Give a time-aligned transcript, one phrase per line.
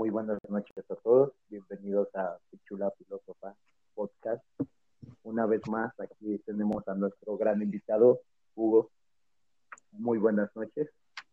[0.00, 1.32] muy buenas noches a todos.
[1.50, 3.54] Bienvenidos a Pichula Filósofa
[3.94, 4.42] Podcast.
[5.24, 8.20] Una vez más, aquí tenemos a nuestro gran invitado,
[8.54, 8.90] Hugo.
[9.92, 10.88] Muy buenas noches.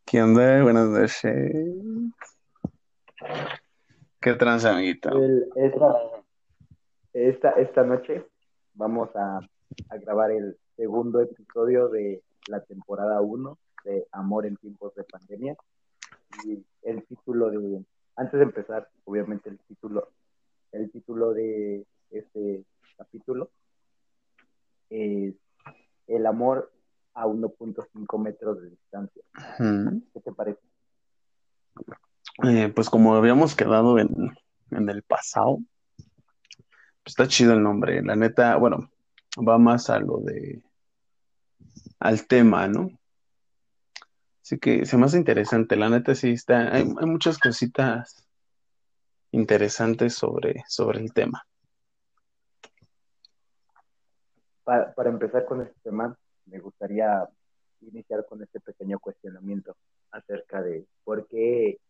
[0.05, 0.63] ¿Qué onda?
[0.63, 1.53] Buenas noches.
[4.19, 5.11] ¿Qué trans, amiguito?
[7.13, 8.27] esta, esta, noche
[8.73, 9.39] vamos a,
[9.91, 15.55] a grabar el segundo episodio de la temporada 1 de Amor en tiempos de pandemia.
[16.43, 17.85] Y el título de
[18.17, 20.11] antes de empezar, obviamente el título,
[20.71, 22.65] el título de este
[22.97, 23.51] capítulo
[24.89, 25.35] es
[26.07, 26.71] El amor
[27.13, 29.23] a 1.5 metros de distancia.
[30.13, 30.59] ¿Qué te parece?
[32.43, 34.09] Eh, pues como habíamos quedado en,
[34.71, 35.59] en el pasado,
[35.95, 38.01] pues está chido el nombre.
[38.03, 38.89] La neta, bueno,
[39.47, 40.61] va más a lo de
[41.99, 42.91] al tema, ¿no?
[44.47, 48.25] Así que se me hace interesante, la neta sí está, hay, muchas cositas
[49.31, 51.45] interesantes sobre, sobre el tema.
[54.63, 57.27] Para, para empezar con este tema, me gustaría
[57.81, 59.75] iniciar con este pequeño cuestionamiento
[60.11, 61.81] acerca de por qué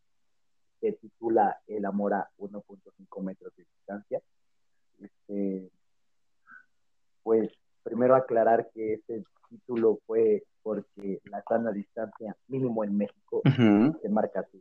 [0.80, 4.20] se titula El amor a 1.5 metros de distancia.
[5.00, 5.70] Este,
[7.22, 7.52] pues
[7.84, 14.42] primero aclarar que ese título fue porque la sana distancia, mínimo en México, se marca
[14.42, 14.60] así.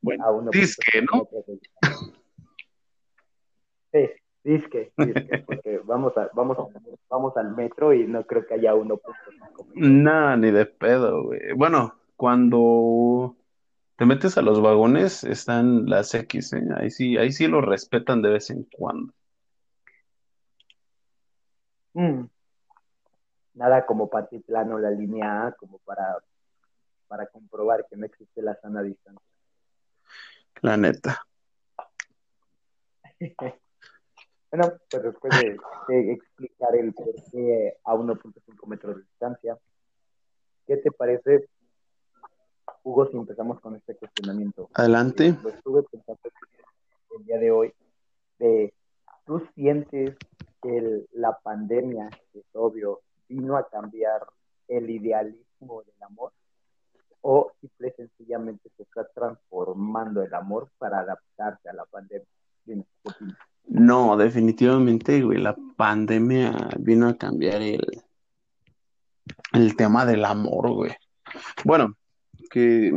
[0.00, 1.28] Bueno, a disque, ¿no?
[3.92, 4.10] Sí,
[4.42, 6.56] disque, disque, porque vamos, a, vamos,
[7.08, 9.00] vamos al metro y no creo que haya uno.
[9.74, 11.52] Nada, ni de pedo, güey.
[11.54, 13.36] Bueno, cuando
[13.96, 16.62] te metes a los vagones están las X, ¿eh?
[16.76, 19.12] Ahí sí, ahí sí lo respetan de vez en cuando.
[21.92, 22.33] Mm
[23.54, 26.18] nada como plano la línea A, como para,
[27.06, 29.26] para comprobar que no existe la sana distancia.
[30.60, 31.24] La neta.
[34.50, 39.58] bueno, pues después de, explicar el por qué a 1.5 metros de distancia,
[40.66, 41.48] ¿qué te parece,
[42.82, 44.68] Hugo, si empezamos con este cuestionamiento?
[44.74, 45.36] Adelante.
[45.42, 46.20] Lo estuve pensando
[47.18, 47.72] el día de hoy,
[48.38, 48.74] de,
[49.24, 50.16] ¿tú sientes
[50.62, 54.26] que la pandemia, que es obvio, vino a cambiar
[54.68, 56.32] el idealismo del amor
[57.26, 62.84] o simple sencillamente se está transformando el amor para adaptarse a la pandemia.
[63.64, 67.82] no, definitivamente, güey, la pandemia vino a cambiar el,
[69.54, 70.92] el tema del amor, güey.
[71.64, 71.96] Bueno,
[72.50, 72.92] que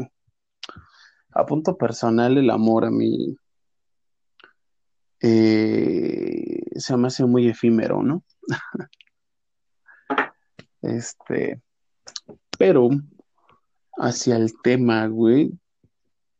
[1.31, 3.37] a punto personal el amor a mí
[5.21, 8.23] eh, se me hace muy efímero, ¿no?
[10.81, 11.61] Este,
[12.57, 12.89] pero
[13.97, 15.51] hacia el tema, güey,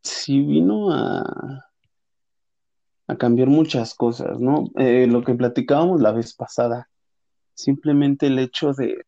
[0.04, 1.66] sí vino a,
[3.08, 4.66] a cambiar muchas cosas, ¿no?
[4.78, 6.90] Eh, lo que platicábamos la vez pasada,
[7.54, 9.04] simplemente el hecho de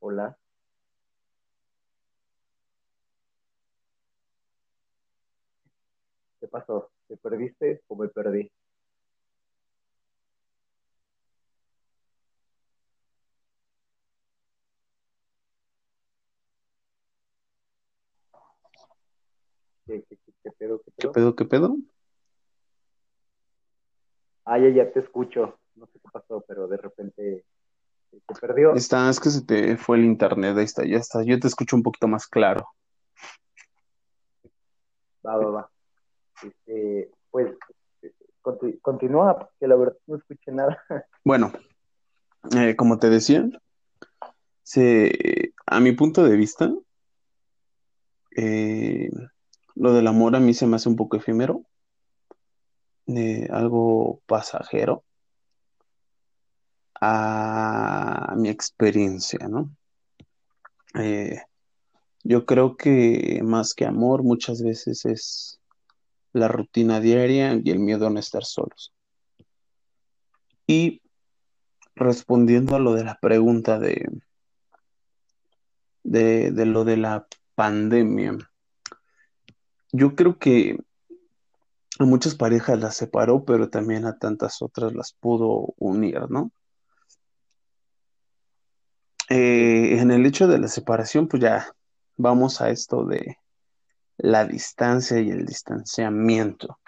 [0.00, 0.36] Hola.
[6.40, 6.90] ¿Qué pasó?
[7.06, 8.50] ¿Te perdiste o me perdí?
[19.86, 20.04] ¿Qué,
[20.58, 20.98] pedo, qué, pedo?
[20.98, 21.76] ¿Qué pedo, qué pedo?
[24.44, 25.58] Ah, ya, ya te escucho.
[25.76, 27.44] No sé qué pasó, pero de repente
[28.10, 28.74] se perdió.
[28.74, 31.22] Está, es que se te fue el internet, ahí está, ya está.
[31.22, 32.66] Yo te escucho un poquito más claro.
[35.24, 35.70] Va, va, va.
[36.42, 37.52] Este, pues
[38.82, 40.82] continúa, que la verdad no escuché nada.
[41.24, 41.52] Bueno,
[42.56, 43.46] eh, como te decía,
[44.62, 46.72] se, a mi punto de vista,
[48.36, 49.10] eh,
[49.74, 51.64] lo del amor a mí se me hace un poco efímero,
[53.08, 55.04] eh, algo pasajero
[57.00, 59.70] a mi experiencia, ¿no?
[62.24, 65.57] yo creo que más que amor muchas veces es
[66.32, 68.92] la rutina diaria y el miedo a no estar solos.
[70.66, 71.02] Y
[71.94, 74.06] respondiendo a lo de la pregunta de,
[76.02, 78.36] de, de lo de la pandemia,
[79.92, 80.78] yo creo que
[81.98, 86.52] a muchas parejas las separó, pero también a tantas otras las pudo unir, ¿no?
[89.30, 91.74] Eh, en el hecho de la separación, pues ya
[92.16, 93.36] vamos a esto de
[94.18, 96.78] la distancia y el distanciamiento.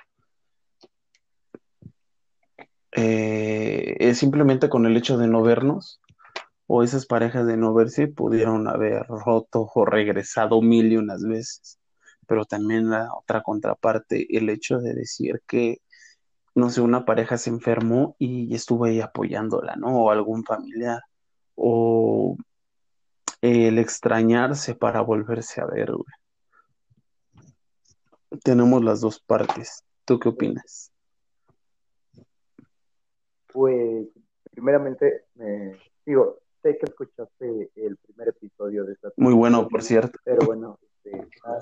[2.92, 6.00] Eh, que simplemente con el hecho de no vernos,
[6.66, 11.78] o esas parejas de no verse, pudieron haber roto o regresado mil y unas veces.
[12.26, 15.78] Pero también la otra contraparte, el hecho de decir que,
[16.54, 20.04] no sé, una pareja se enfermó y estuvo ahí apoyándola, ¿no?
[20.04, 21.00] O algún familiar.
[21.56, 22.36] O
[23.40, 26.19] el extrañarse para volverse a ver, güey.
[28.44, 29.84] Tenemos las dos partes.
[30.04, 30.92] ¿Tú qué opinas?
[33.52, 34.06] Pues,
[34.50, 39.10] primeramente, me digo, sé que escuchaste el primer episodio de esta.
[39.16, 40.18] Muy bueno, por cierto.
[40.24, 41.58] Pero bueno, este, ah,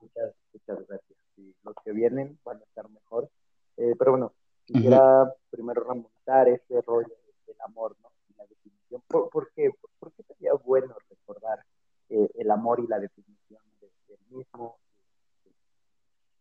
[0.00, 1.18] muchas, muchas gracias.
[1.36, 3.28] Y los que vienen van a estar mejor.
[3.76, 4.32] Eh, pero bueno,
[4.64, 7.14] quisiera primero remontar ese rollo
[7.46, 8.10] del amor, ¿no?
[8.28, 9.02] Y la definición.
[9.08, 9.70] ¿Por, por qué?
[9.98, 11.64] ¿Por, qué sería bueno recordar
[12.10, 14.78] eh, el amor y la definición del mismo?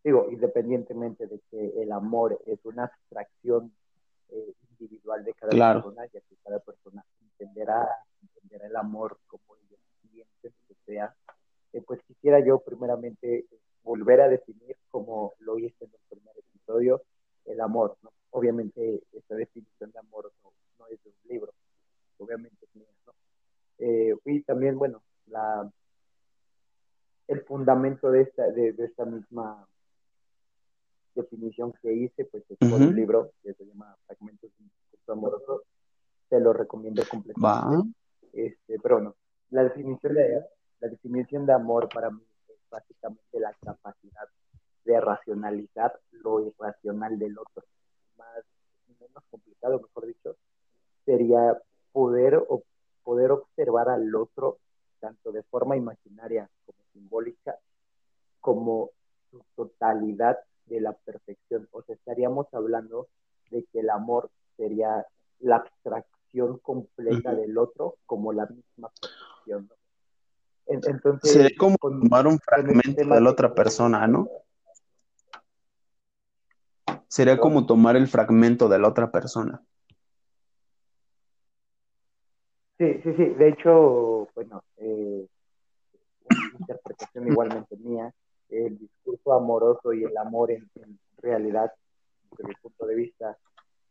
[0.04, 3.74] Digo, independientemente de que el amor es una abstracción
[4.30, 7.88] eh, individual de cada persona, ya que cada persona entenderá,
[8.22, 11.16] entenderá el amor como el siguiente que sea,
[11.72, 13.46] eh, pues quisiera yo primeramente
[13.84, 17.02] volver a definir, como lo hice en el primer episodio,
[17.46, 17.98] el amor.
[18.02, 18.12] ¿no?
[18.32, 21.54] Obviamente esta definición de amor no, es de un libro,
[22.18, 22.88] obviamente es mía.
[23.06, 23.14] ¿no?
[23.80, 25.70] Eh, y también, bueno, la,
[27.28, 29.68] el fundamento de esta, de, esta misma
[31.16, 34.72] definición que hice, pues es un libro que se llama Fragmentos de un
[35.18, 35.64] amoroso,
[36.30, 37.94] te lo recomiendo completamente.
[38.34, 39.16] Este, pero no,
[39.52, 40.44] la definición de
[40.80, 44.28] la definición de amor para mí es básicamente la capacidad
[44.84, 47.64] de racionalizar lo irracional del otro.
[48.18, 48.44] Más
[49.00, 50.36] menos complicado, mejor dicho,
[51.06, 51.62] sería
[51.92, 52.64] poder o
[53.04, 54.58] poder observar al otro
[55.00, 57.58] tanto de forma imaginaria como simbólica
[58.40, 58.92] como
[59.30, 61.68] su totalidad de la perfección.
[61.72, 63.08] O sea, estaríamos hablando
[63.52, 65.06] de que el amor sería
[65.40, 69.70] la abstracción completa del otro como la misma perfección.
[70.66, 74.30] Entonces, Sería como tomar un fragmento de la otra persona, ¿no?
[77.08, 79.62] Sería como tomar el fragmento de la otra persona.
[82.78, 83.26] Sí, sí, sí.
[83.26, 85.28] De hecho, bueno, eh,
[86.30, 88.12] una interpretación igualmente mía,
[88.50, 90.70] el discurso amoroso y el amor en,
[91.24, 91.72] realidad,
[92.36, 93.38] desde mi punto de vista,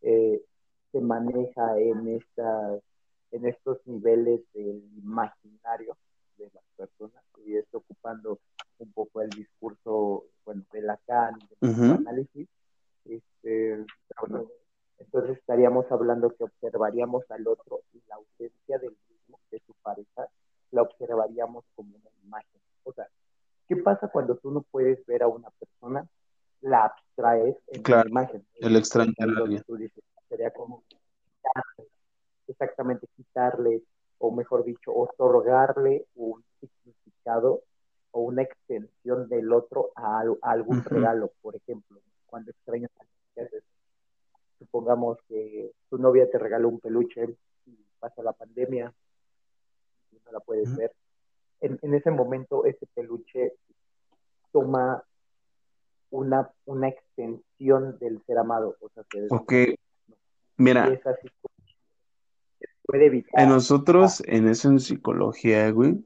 [0.02, 0.42] eh,
[0.90, 2.82] se maneja en, estas,
[3.30, 5.96] en estos niveles del imaginario
[6.36, 8.38] de las personas y esto ocupando
[8.78, 12.48] un poco el discurso bueno, de Lacan, del análisis.
[13.04, 13.84] Este,
[14.98, 20.28] entonces estaríamos hablando que observaríamos al otro y la ausencia del mismo, de su pareja,
[20.70, 22.60] la observaríamos como una imagen.
[22.84, 23.06] O sea,
[23.68, 25.50] ¿qué pasa cuando tú no puedes ver a una
[27.90, 28.46] en la imagen.
[28.54, 29.12] El extraño
[30.28, 30.84] sería como
[32.46, 33.82] exactamente quitarle,
[34.18, 37.62] o mejor dicho, otorgarle un significado
[38.12, 43.04] o una extensión del otro a, algún regalo, por ejemplo, cuando extrañas a
[44.58, 47.36] supongamos que tu novia te regaló un peluche
[47.66, 48.92] y pasa la pandemia
[50.12, 50.92] y no la puedes ver,
[51.60, 53.54] en, ese momento ese peluche
[54.52, 55.02] toma
[56.10, 57.41] una, una extensión
[57.98, 58.76] del ser amado.
[58.80, 59.04] O sea,
[59.48, 59.76] que
[60.56, 61.00] Mira,
[63.32, 66.04] En nosotros, en eso en psicología, güey,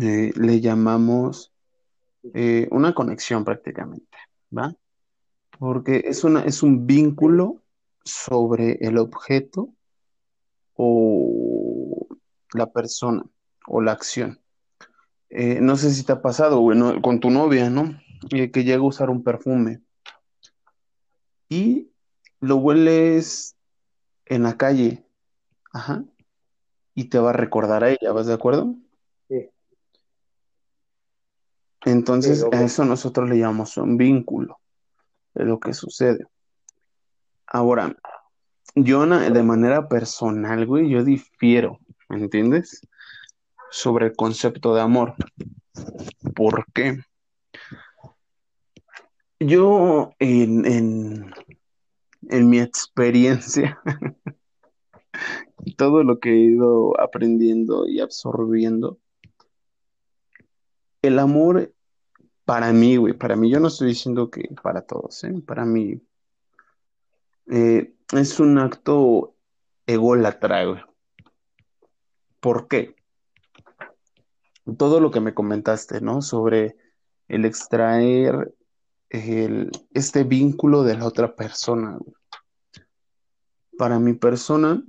[0.00, 1.52] eh, le llamamos
[2.34, 4.16] eh, una conexión prácticamente,
[4.56, 4.74] ¿va?
[5.58, 7.62] Porque es, una, es un vínculo
[8.02, 9.74] sobre el objeto
[10.74, 12.06] o
[12.54, 13.24] la persona
[13.66, 14.40] o la acción.
[15.28, 18.00] Eh, no sé si te ha pasado, güey, con tu novia, ¿no?
[18.28, 19.80] que llega a usar un perfume
[21.50, 21.90] y
[22.40, 23.56] lo hueles
[24.24, 25.04] en la calle,
[25.72, 26.04] ajá,
[26.94, 28.76] y te va a recordar a ella, ¿vas de acuerdo?
[29.28, 29.50] Sí.
[31.84, 34.58] Entonces, a eso nosotros le llamamos un vínculo,
[35.34, 36.26] de lo que sucede.
[37.46, 37.96] Ahora,
[38.76, 42.80] yo de manera personal, güey, yo difiero, ¿me entiendes?
[43.70, 45.14] Sobre el concepto de amor.
[46.34, 47.00] ¿Por qué?
[49.40, 51.32] Yo en, en,
[52.28, 53.80] en mi experiencia,
[55.78, 58.98] todo lo que he ido aprendiendo y absorbiendo,
[61.00, 61.72] el amor
[62.44, 65.32] para mí, güey, para mí, yo no estoy diciendo que para todos, ¿eh?
[65.46, 66.02] Para mí
[67.46, 69.34] eh, es un acto
[69.86, 70.82] ególatra, güey.
[72.40, 72.94] ¿Por qué?
[74.76, 76.20] Todo lo que me comentaste, ¿no?
[76.20, 76.76] Sobre
[77.28, 78.54] el extraer
[79.10, 81.98] este vínculo de la otra persona.
[83.76, 84.84] para mi persona,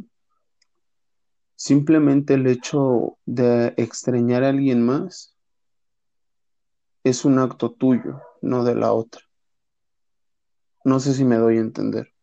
[1.55, 5.37] simplemente el hecho de extrañar a alguien más
[7.05, 9.21] es un acto tuyo, no de la otra.
[10.83, 12.13] No sé si me doy a entender.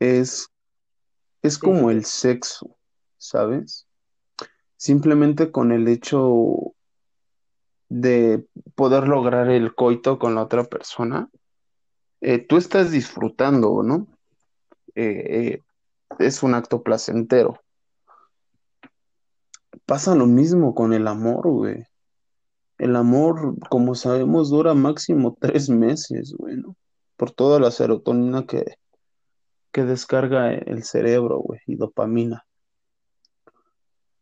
[0.00, 0.48] Es,
[1.42, 2.76] es como el sexo,
[3.16, 3.86] ¿sabes?
[4.76, 6.74] Simplemente con el hecho
[7.90, 11.28] de poder lograr el coito con la otra persona,
[12.22, 14.06] eh, tú estás disfrutando, ¿no?
[14.94, 15.62] Eh, eh,
[16.18, 17.60] es un acto placentero.
[19.86, 21.84] Pasa lo mismo con el amor, güey.
[22.78, 26.56] El amor, como sabemos, dura máximo tres meses, güey.
[27.16, 28.76] Por toda la serotonina que,
[29.72, 32.46] que descarga el cerebro, güey, y dopamina.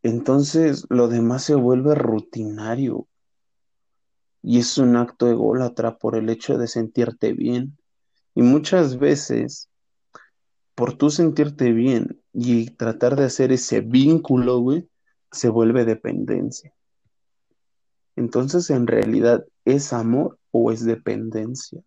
[0.02, 3.06] Entonces, lo demás se vuelve rutinario.
[4.48, 7.76] Y es un acto ególatra por el hecho de sentirte bien.
[8.34, 9.68] Y muchas veces,
[10.74, 14.88] por tú sentirte bien y tratar de hacer ese vínculo, güey,
[15.30, 16.72] se vuelve dependencia.
[18.16, 21.82] Entonces, en realidad, ¿es amor o es dependencia?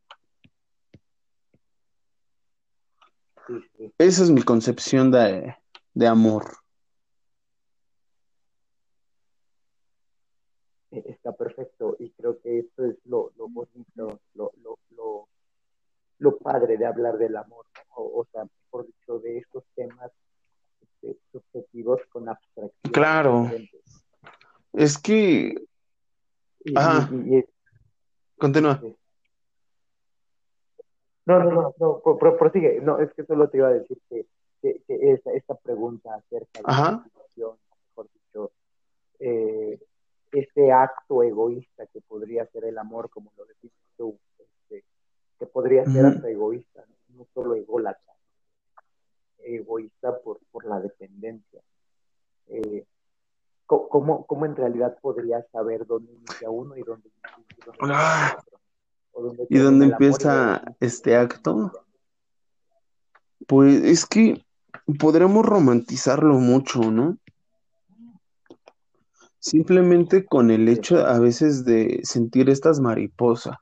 [3.98, 5.56] Esa es mi concepción de,
[5.96, 6.62] de amor.
[10.92, 15.28] E, está perfecto y creo que esto es lo, lo bonito, lo, lo, lo,
[16.20, 20.12] lo, padre de hablar del amor, o, sea, por dicho, de estos temas
[20.82, 22.94] este, subjetivos con abstracción.
[22.94, 23.50] Claro.
[24.74, 25.56] Es que...
[26.76, 27.10] Ajá.
[28.38, 28.80] Continúa.
[31.26, 32.82] No, no, no, no, prosigue.
[32.82, 34.26] No, es que solo te iba a decir que,
[34.62, 37.58] que, esta, esta, pregunta acerca de la situación,
[37.90, 38.52] mejor dicho,
[39.20, 39.80] eh,
[40.32, 44.86] este acto egoísta que podría ser el amor, como lo decís tú, este,
[45.40, 48.14] que podría ser hasta egoísta, no solo ególatra,
[49.40, 51.62] egoísta por, por la dependencia.
[52.48, 52.86] Eh,
[53.66, 58.38] ¿cómo, ¿cómo, en realidad podría saber dónde inicia uno y dónde, inicia ah.
[58.38, 59.46] otro?
[59.50, 61.72] ¿Y dónde empieza este acto?
[63.48, 64.46] Pues es que
[65.00, 67.18] podremos romantizarlo mucho, ¿no?
[69.42, 73.58] Simplemente con el hecho a veces de sentir estas mariposas,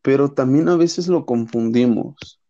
[0.00, 2.40] pero también a veces lo confundimos.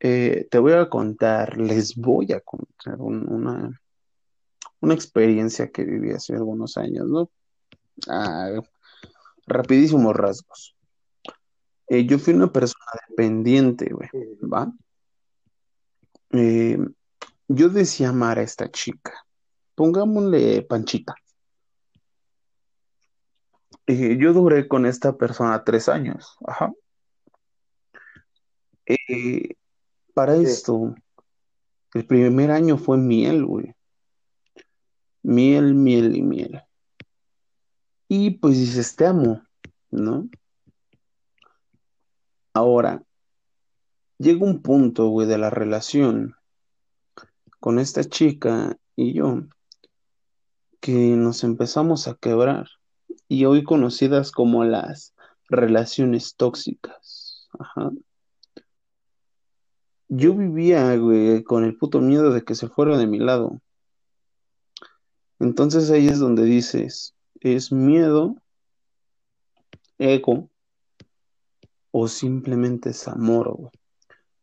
[0.00, 3.80] Eh, te voy a contar, les voy a contar una,
[4.80, 7.30] una experiencia que viví hace algunos años, ¿no?
[8.08, 8.60] Ah,
[9.46, 10.74] rapidísimos rasgos.
[11.86, 14.10] Eh, yo fui una persona dependiente, güey,
[14.40, 14.72] ¿va?
[16.30, 16.78] Eh,
[17.46, 19.24] yo decía amar a esta chica
[19.74, 21.14] pongámosle Panchita.
[23.86, 26.36] Eh, yo duré con esta persona tres años.
[26.46, 26.72] Ajá.
[28.86, 29.54] Eh,
[30.14, 30.94] para esto,
[31.94, 33.74] el primer año fue miel, güey.
[35.22, 36.62] Miel, miel y miel.
[38.08, 39.42] Y pues dices, te amo,
[39.90, 40.28] ¿no?
[42.54, 43.02] Ahora,
[44.18, 46.36] llega un punto, güey, de la relación
[47.58, 49.44] con esta chica y yo,
[50.82, 52.66] que nos empezamos a quebrar
[53.28, 55.14] y hoy conocidas como las
[55.48, 57.48] relaciones tóxicas.
[57.56, 57.92] Ajá.
[60.08, 60.98] Yo vivía,
[61.44, 63.62] con el puto miedo de que se fuera de mi lado.
[65.38, 68.34] Entonces ahí es donde dices, ¿es miedo,
[69.98, 70.50] ego
[71.92, 73.70] o simplemente es amor, güey?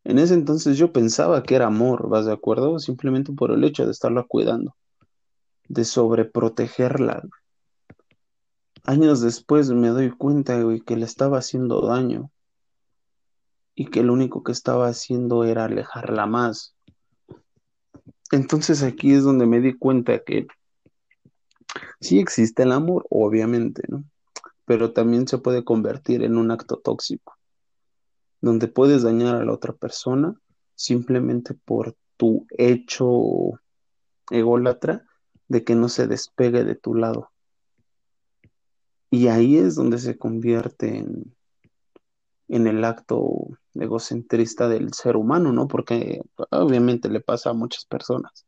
[0.06, 2.80] En ese entonces yo pensaba que era amor, ¿vas de acuerdo?
[2.80, 4.74] Simplemente por el hecho de estarla cuidando
[5.70, 7.24] de sobreprotegerla.
[8.84, 12.32] Años después me doy cuenta, güey, que le estaba haciendo daño
[13.76, 16.76] y que lo único que estaba haciendo era alejarla más.
[18.32, 20.48] Entonces aquí es donde me di cuenta que
[22.02, 24.04] sí existe el amor, obviamente, ¿no?
[24.66, 27.38] Pero también se puede convertir en un acto tóxico,
[28.42, 30.36] donde puedes dañar a la otra persona
[30.76, 33.60] simplemente por tu hecho
[34.32, 35.09] ególatra
[35.50, 37.32] de que no se despegue de tu lado.
[39.12, 41.36] Y ahí es donde se convierte en,
[42.48, 45.68] en el acto egocentrista del ser humano, ¿no?
[45.68, 48.46] Porque obviamente le pasa a muchas personas.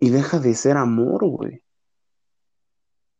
[0.00, 1.62] Y deja de ser amor, güey.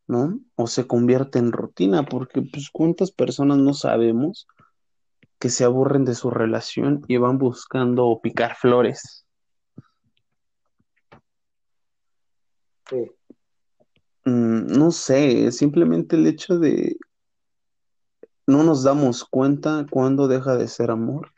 [0.08, 0.38] ¿No?
[0.54, 4.46] O se convierte en rutina, porque pues cuántas personas no sabemos
[5.38, 9.25] que se aburren de su relación y van buscando picar flores.
[14.24, 16.96] Mm, no sé, simplemente el hecho de
[18.46, 21.32] no nos damos cuenta cuando deja de ser amor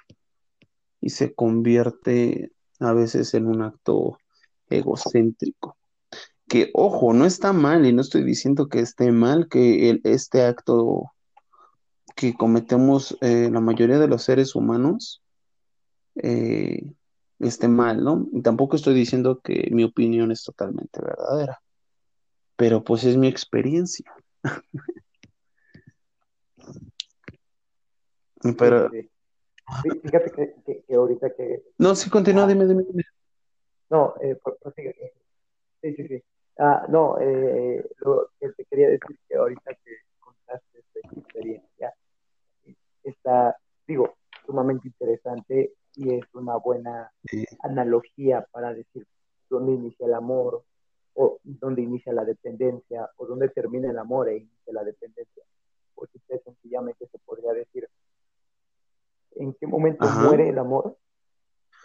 [1.00, 4.18] y se convierte a veces en un acto
[4.68, 5.76] egocéntrico.
[6.46, 11.12] Que, ojo, no está mal y no estoy diciendo que esté mal que este acto
[12.16, 15.22] que cometemos eh, la mayoría de los seres humanos
[16.16, 16.94] eh,
[17.38, 18.26] esté mal, ¿no?
[18.32, 21.60] Y tampoco estoy diciendo que mi opinión es totalmente verdadera,
[22.56, 24.12] pero pues es mi experiencia.
[28.58, 28.90] pero...
[28.90, 29.08] Sí.
[30.02, 31.62] Fíjate que, que, que, ahorita que...
[31.76, 33.04] No, sí, continúa, ah, dime, dime, dime.
[33.90, 34.38] No, eh.
[35.82, 36.22] Sí, sí, sí.
[36.58, 41.94] Ah, no, eh, lo que te quería decir que ahorita que contaste esta experiencia,
[43.04, 47.44] está, digo, sumamente interesante y es una buena Sí.
[47.60, 49.04] analogía para decir
[49.50, 50.62] dónde inicia el amor
[51.14, 55.42] o dónde inicia la dependencia o dónde termina el amor e inicia la dependencia.
[55.96, 57.88] Porque usted sencillamente se podría decir
[59.34, 60.20] en qué momento Ajá.
[60.20, 60.96] muere el amor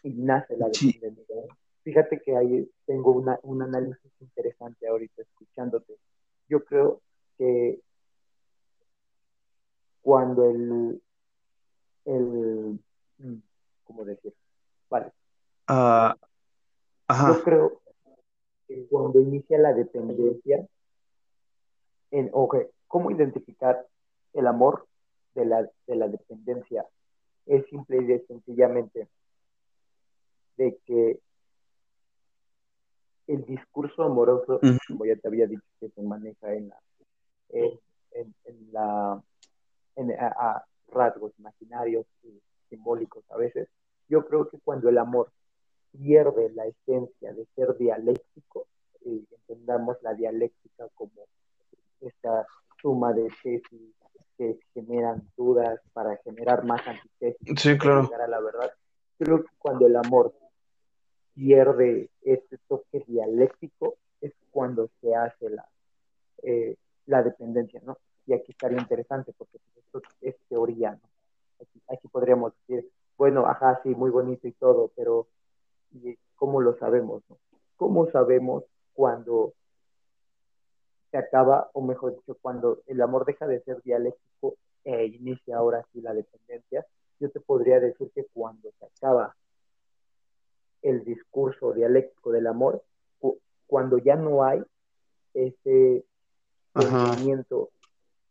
[0.03, 0.93] y nace la Sí.
[0.93, 1.35] dependencia.
[1.83, 5.97] Fíjate que ahí tengo una, un análisis interesante ahorita escuchándote.
[6.47, 7.01] Yo creo
[7.37, 7.81] que
[10.03, 11.01] cuando el,
[12.05, 12.79] el
[13.17, 13.37] mm,
[13.93, 14.33] ¿cómo decir?
[14.89, 15.11] Vale.
[15.67, 16.17] Ah,
[17.07, 17.27] ajá.
[17.27, 17.81] Yo creo
[18.67, 20.67] que cuando inicia la dependencia,
[22.11, 23.85] en, okay, ¿cómo identificar
[24.33, 24.87] el amor
[25.35, 26.85] de la, de la dependencia?
[27.45, 29.07] Es simple y sencillamente
[30.57, 31.19] de que
[33.27, 34.77] el discurso amoroso, Ujú.
[34.87, 36.79] como ya te había dicho, que se maneja en la,
[37.49, 37.79] en,
[38.11, 39.23] en, en la
[39.95, 43.67] en, a, a rasgos imaginarios y simbólicos a veces,
[44.13, 45.31] yo creo que cuando el amor
[45.91, 48.67] pierde la esencia de ser dialéctico,
[49.03, 51.25] y entendamos la dialéctica como
[51.99, 52.45] esta
[52.79, 53.95] suma de tesis
[54.37, 58.71] que generan dudas para generar más antítesis Sí, para llegar a la verdad,
[59.17, 60.33] creo que cuando el amor
[61.33, 65.67] pierde este toque dialéctico es cuando se hace la,
[66.43, 66.75] eh,
[67.07, 67.97] la dependencia, ¿no?
[68.27, 71.09] Y aquí estaría interesante porque esto es teoría, ¿no?
[71.61, 75.27] Aquí, aquí podríamos decir, bueno, ajá, sí, muy bonito y todo, pero
[75.91, 77.23] ¿y ¿cómo lo sabemos?
[77.29, 77.37] No?
[77.77, 79.53] ¿Cómo sabemos cuando
[81.11, 85.85] se acaba, o mejor dicho, cuando el amor deja de ser dialéctico e inicia ahora
[85.91, 86.85] sí la dependencia?
[87.19, 89.35] Yo te podría decir que cuando se acaba
[90.81, 92.83] el discurso dialéctico del amor,
[93.19, 94.61] cu cuando ya no hay
[95.33, 96.03] ese
[96.73, 97.69] pensamiento,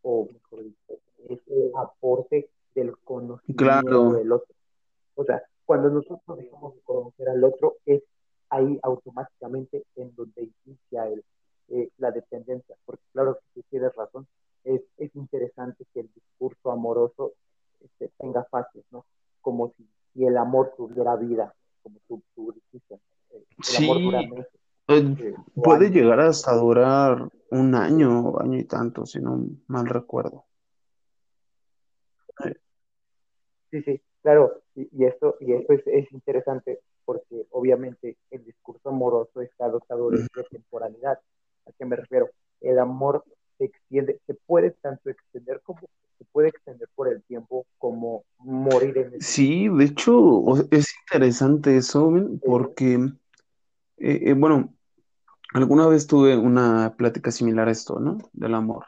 [0.02, 0.94] o mejor dicho,
[1.28, 4.12] ese aporte del conocimiento Claro.
[4.12, 4.54] del otro.
[5.14, 8.02] O sea, cuando nosotros dejamos de conocer al otro, es
[8.50, 11.24] ahí automáticamente en donde inicia el,
[11.68, 12.76] eh, la dependencia.
[12.84, 14.26] Porque claro que tú tienes razón,
[14.64, 17.32] es, es interesante que el discurso amoroso
[17.80, 19.04] este, tenga fases, ¿no?
[19.40, 22.94] Como si, si, el amor tuviera vida, como tú, tú dijiste.
[23.30, 23.84] Eh, el sí.
[23.84, 24.60] amor dura meses.
[24.88, 30.44] Eh, puede llegar hasta durar un año, año y tanto, si no mal recuerdo.
[33.70, 38.88] Sí, sí, claro, y, y esto, y esto es, es, interesante porque obviamente el discurso
[38.88, 41.18] amoroso está dotado de, de temporalidad.
[41.66, 42.30] ¿A qué me refiero?
[42.60, 43.24] El amor
[43.58, 45.80] se extiende, se puede tanto extender como
[46.22, 51.76] se puede extender por el tiempo como morir en el Sí, de hecho, es interesante
[51.76, 52.12] eso,
[52.44, 52.94] porque,
[53.98, 54.72] eh, eh, bueno,
[55.52, 58.18] alguna vez tuve una plática similar a esto, ¿no?
[58.32, 58.84] Del amor.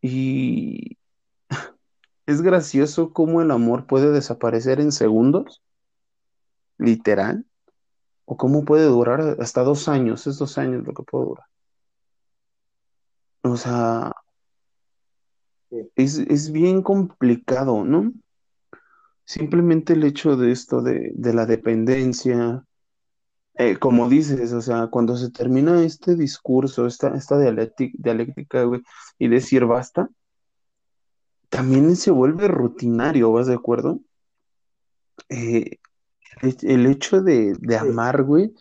[0.00, 0.98] Y
[2.26, 5.62] es gracioso cómo el amor puede desaparecer en segundos,
[6.78, 7.44] literal,
[8.24, 11.46] o cómo puede durar hasta dos años, es dos años lo que puede durar.
[13.42, 14.12] O sea,
[15.96, 18.12] es, es, bien complicado, ¿no?
[19.26, 22.64] Simplemente el hecho de esto de, de la dependencia,
[23.56, 28.82] eh, como dices, o sea, cuando se termina este discurso, esta, esta dialéctica, dialéctica güey,
[29.18, 30.08] y decir basta,
[31.54, 34.00] también se vuelve rutinario, ¿vas de acuerdo?
[35.28, 35.78] Eh,
[36.42, 38.52] el, hecho de, de amar, güey,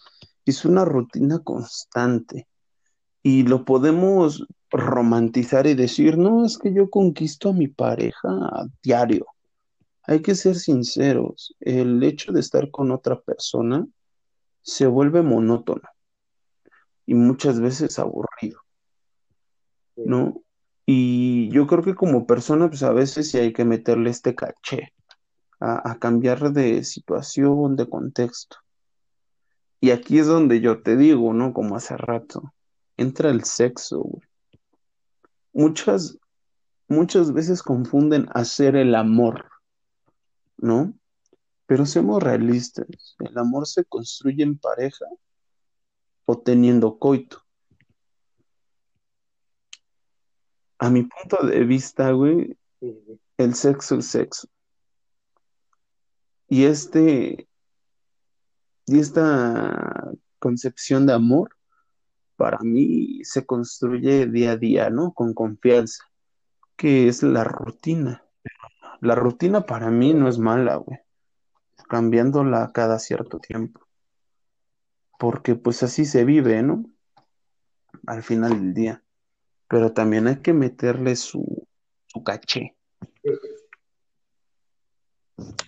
[0.45, 2.47] es una rutina constante.
[3.23, 8.67] Y lo podemos romantizar y decir, no, es que yo conquisto a mi pareja a
[8.83, 9.25] diario.
[10.03, 13.87] Hay que ser sinceros, el hecho de estar con otra persona
[14.61, 15.89] se vuelve monótono
[17.07, 18.59] y muchas veces aburrido,
[19.95, 20.42] ¿no?
[20.85, 24.93] Y yo creo que como persona, pues a veces sí hay que meterle este caché
[25.59, 28.57] a, cambiar de situación, de contexto.
[29.79, 31.53] Y aquí es donde yo te digo, ¿no?
[31.53, 32.53] Como hace rato,
[32.97, 34.27] entra el sexo, güey.
[35.53, 36.17] Muchas,
[36.87, 39.45] muchas veces confunden hacer el amor,
[40.57, 40.93] ¿no?
[41.65, 42.87] Pero seamos realistas,
[43.19, 45.05] el amor se construye en pareja
[46.25, 47.42] o teniendo coito.
[50.83, 52.57] A mi punto de vista, güey,
[53.37, 54.49] el sexo es sexo.
[56.49, 57.47] Y este,
[58.87, 61.55] y esta concepción de amor,
[62.35, 65.13] para mí se construye día a día, ¿no?
[65.13, 66.03] Con confianza,
[66.75, 68.25] que es la rutina.
[68.99, 70.99] La rutina para mí no es mala, güey.
[71.87, 73.87] Cambiándola cada cierto tiempo.
[75.17, 76.83] Porque pues así se vive, ¿no?
[78.05, 79.02] Al final del día.
[79.73, 81.67] Pero también hay que meterle su,
[82.05, 82.75] su caché.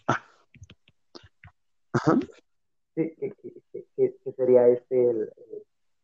[0.06, 0.24] Ah.
[1.92, 2.20] Ajá.
[2.94, 3.16] Sí,
[3.96, 5.10] que, sería este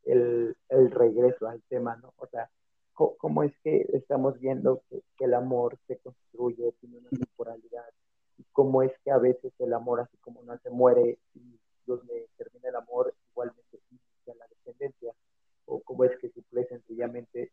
[0.06, 0.56] el,
[0.90, 2.12] regreso al tema, ¿no?
[2.18, 2.50] O sea,
[2.96, 7.86] ¿cómo, es que estamos viendo que, el amor se construye, tiene una temporalidad?
[8.52, 12.70] Cómo es que a veces el amor, así como no se muere y donde termina
[12.70, 15.14] el amor, igualmente inicia la descendencia?
[15.66, 17.52] ¿O cómo es que simple sencillamente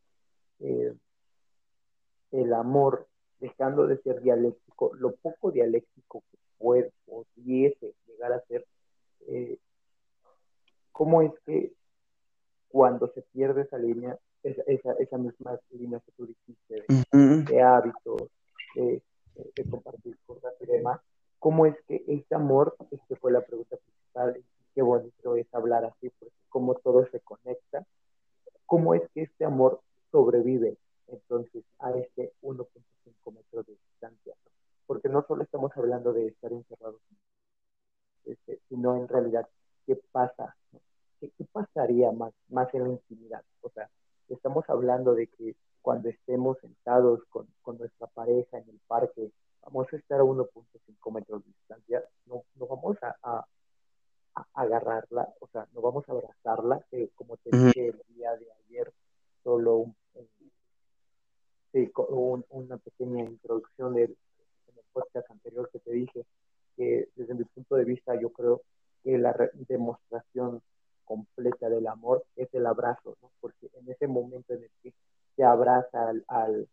[0.61, 0.94] eh,
[2.33, 3.07] el amor,
[3.40, 8.66] dejando de ser dialéctico, lo poco dialéctico que puede, pudiese llegar a ser,
[9.29, 9.59] eh,
[10.92, 11.73] cómo es que
[12.68, 18.29] cuando se pierde esa línea, esa, esa, esa misma línea que tú dijiste de, hábitos,
[18.75, 19.03] de,
[19.71, 21.01] compartir cosas y demás,
[21.38, 22.77] cómo es que ese amor,
[23.09, 24.42] que fue la pregunta principal,
[24.75, 27.87] qué bonito es hablar así, porque cómo todo se conecta,
[28.66, 30.77] cómo es que este amor sobrevive
[31.09, 34.35] entonces a este 1.5 metros de distancia,
[34.87, 37.01] porque no solo estamos hablando de estar encerrados
[38.25, 39.49] este, sino en realidad
[39.87, 40.55] qué pasa,
[41.21, 43.42] ¿Qué, pasaría más, más en la intimidad.
[43.62, 43.90] O sea,
[44.29, 49.92] estamos hablando de que cuando estemos sentados con, con nuestra pareja en el parque, vamos
[49.92, 53.47] a estar a 1.5 metros de distancia, no, no vamos a, a,
[54.55, 58.92] agarrarla, o sea, no vamos a abrazarla, que como te dije el día de ayer,
[59.42, 59.87] solo
[62.11, 64.16] un, una pequeña introducción del,
[64.68, 66.25] en el podcast anterior que te dije,
[66.77, 68.62] que desde mi punto de vista yo creo
[69.03, 69.35] que la
[69.68, 70.62] demostración
[71.05, 73.31] completa del amor es el abrazo, ¿no?
[73.40, 74.92] porque en ese momento en el que
[75.37, 76.68] se abraza al, al,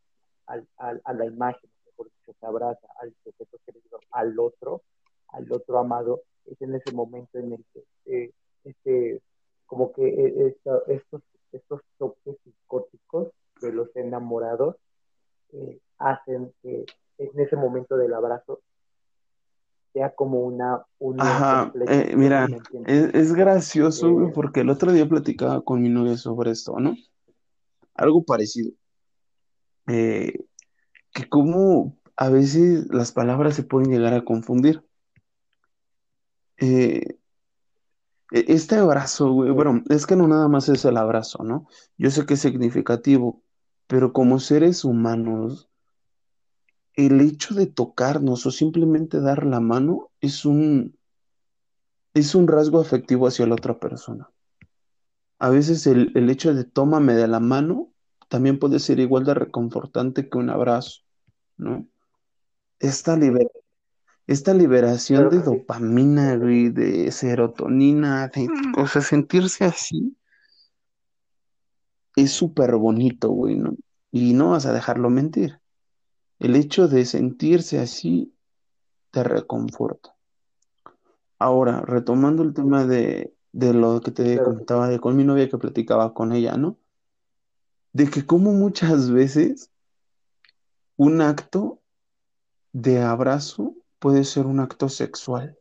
[0.78, 4.82] al, a la imagen, mejor dicho, se abraza al sujeto querido, al otro,
[5.30, 8.32] al otro amado, es en ese momento en el que eh,
[8.64, 9.22] este,
[9.66, 10.56] como que eh,
[10.88, 11.22] estos,
[11.52, 13.30] estos toques psicóticos
[13.62, 14.76] de los enamorados
[15.54, 16.86] eh, hacen que
[17.18, 18.60] en ese momento del abrazo
[19.96, 20.86] sea como una...
[21.20, 22.48] Ajá, eh, mira,
[23.56, 26.96] gracioso porque el otro día platicaba con mi novia sobre esto, ¿no?
[27.94, 28.72] Algo parecido.
[29.88, 30.46] Eh,
[31.14, 34.84] que como a veces las palabras se pueden llegar a confundir.
[36.58, 37.18] E,
[38.32, 41.68] este abrazo, güey, bueno, es que no nada más es el abrazo, ¿no?
[41.98, 43.42] Yo sé que es significativo,
[43.88, 45.70] pero como seres humanos,
[46.96, 50.95] el hecho de tocarnos o simplemente dar la mano es un,
[52.16, 54.32] es un rasgo afectivo hacia la otra persona.
[55.38, 57.92] A veces el, hecho de tómame de la mano
[58.30, 61.02] también puede ser igual de reconfortante que un abrazo,
[61.58, 61.86] ¿no?
[62.80, 63.20] Esta,
[64.28, 68.32] esta liberación de dopamina, de serotonina,
[68.78, 70.18] o sea, sentirse así
[72.16, 73.76] es súper bonito, güey, ¿no?
[74.10, 75.60] Y no vas a dejarlo mentir.
[76.40, 78.34] El hecho de sentirse así
[79.12, 80.15] te reconforta.
[81.46, 86.16] Ahora, retomando el tema de, lo que te comentaba de con mi novia que platicaba
[86.16, 86.80] con ella, ¿no?
[87.94, 89.70] De que como muchas veces
[90.96, 91.84] un acto
[92.72, 95.56] de abrazo puede ser un acto sexual.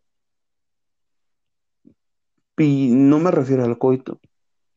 [2.57, 4.23] Y no me refiero al coito,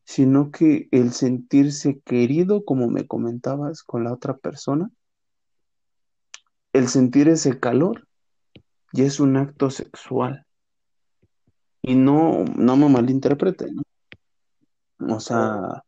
[0.04, 4.90] sino que el sentirse querido, como me comentabas, con la otra persona,
[6.74, 8.06] el sentir ese calor
[8.92, 10.44] ya es un acto sexual.
[11.82, 13.82] Y no, no me malinterpreten.
[15.00, 15.84] O sea,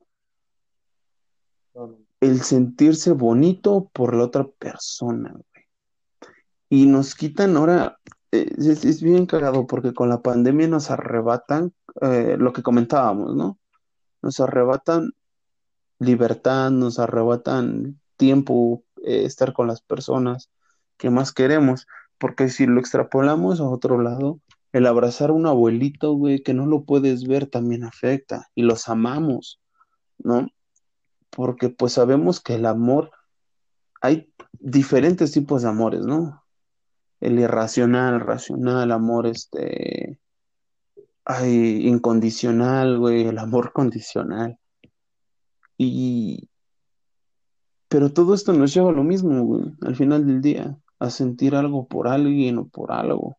[2.20, 5.34] el sentirse bonito por la otra persona,
[6.68, 7.98] Y nos quitan ahora,
[8.30, 11.72] eh, es, bien cagado porque con la pandemia nos arrebatan
[12.02, 13.58] eh, lo que comentábamos, ¿no?
[14.22, 15.12] Nos arrebatan
[15.98, 20.50] libertad, nos arrebatan tiempo, eh, estar con las personas,
[20.96, 21.86] que más queremos,
[22.18, 24.40] porque si lo extrapolamos a otro lado,
[24.72, 28.88] el abrazar a un abuelito, güey, que no lo puedes ver, también afecta, y los
[28.88, 29.60] amamos,
[30.18, 30.48] ¿no?
[31.30, 33.10] Porque pues sabemos que el amor,
[34.00, 36.40] hay diferentes tipos de amores, ¿no?
[37.20, 40.18] el irracional, racional, amor, este,
[41.24, 44.58] ay, incondicional, güey, el amor condicional.
[45.76, 46.48] Y,
[47.88, 51.54] pero todo esto nos lleva a lo mismo, güey, al final del día, a sentir
[51.54, 53.38] algo por alguien o por algo.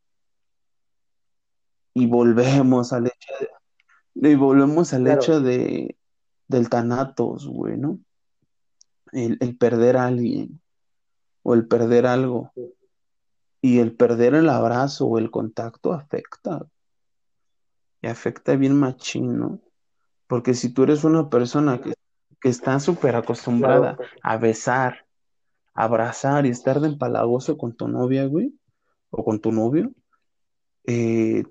[1.93, 3.33] Y volvemos al hecho
[4.13, 5.21] de, y volvemos al Claro.
[5.21, 5.97] hecho de,
[6.47, 7.99] del tanatos, güey, ¿no?
[9.11, 10.61] El, el perder a alguien
[11.43, 12.51] o el perder algo.
[12.55, 12.73] Sí.
[13.63, 16.65] Y el perder el abrazo o el contacto afecta.
[18.01, 19.59] Y afecta bien machín, ¿no?
[20.27, 21.93] Porque si tú eres una persona que,
[22.39, 24.11] que está súper acostumbrada Claro.
[24.23, 25.05] a besar,
[25.73, 28.53] abrazar y estar de empalagoso con tu novia, güey,
[29.11, 29.91] o con tu novio,
[30.85, 31.43] eh,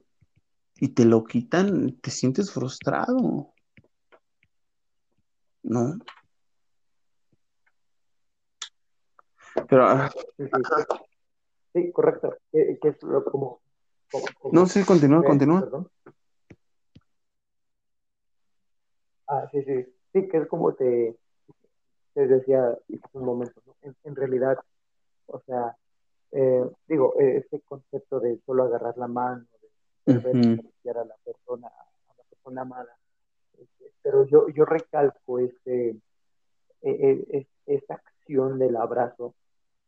[0.81, 3.53] y te lo quitan, te sientes frustrado,
[5.63, 5.99] ¿no?
[9.69, 10.51] Pero, ah, Sí, sí.
[11.73, 12.37] Sí, correcto.
[12.51, 13.61] Que es lo como,
[14.11, 15.27] como, como- no, sí, continúa, ¿Qué?
[15.29, 15.61] continúa.
[15.61, 15.89] Perdón.
[19.29, 19.87] Ah, sí, sí.
[20.13, 21.17] Sí, que es como te,
[22.15, 23.77] te decía hace un momento, ¿no?
[23.83, 24.59] En, en realidad,
[25.27, 25.77] o sea,
[26.33, 29.47] eh, digo, eh, este concepto de solo agarrar la mano,
[30.07, 30.19] Ujú.
[30.59, 32.97] apreciar a la persona, a la persona amada,
[33.59, 35.99] este, pero yo, yo recalco este, eh,
[36.83, 39.35] eh, es- esta acción del abrazo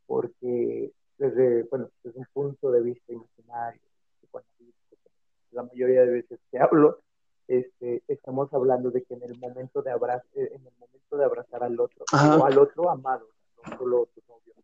[0.06, 3.80] porque desde, bueno, desde un punto de vista imaginario,
[5.52, 7.00] la mayoría de veces que hablo,
[7.48, 11.62] este, estamos hablando de que en el momento de abrazar, en el momento de abrazar
[11.62, 12.38] al otro, Ajá.
[12.38, 14.54] o al otro amado, no solo tu novio,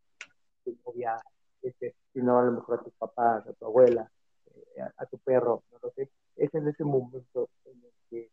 [0.64, 1.20] tu novia,
[1.62, 4.17] este, sino a lo mejor a tus papás, a tu abuela, eh,
[4.80, 8.30] a, a tu perro, no lo sé, es en ese momento en el que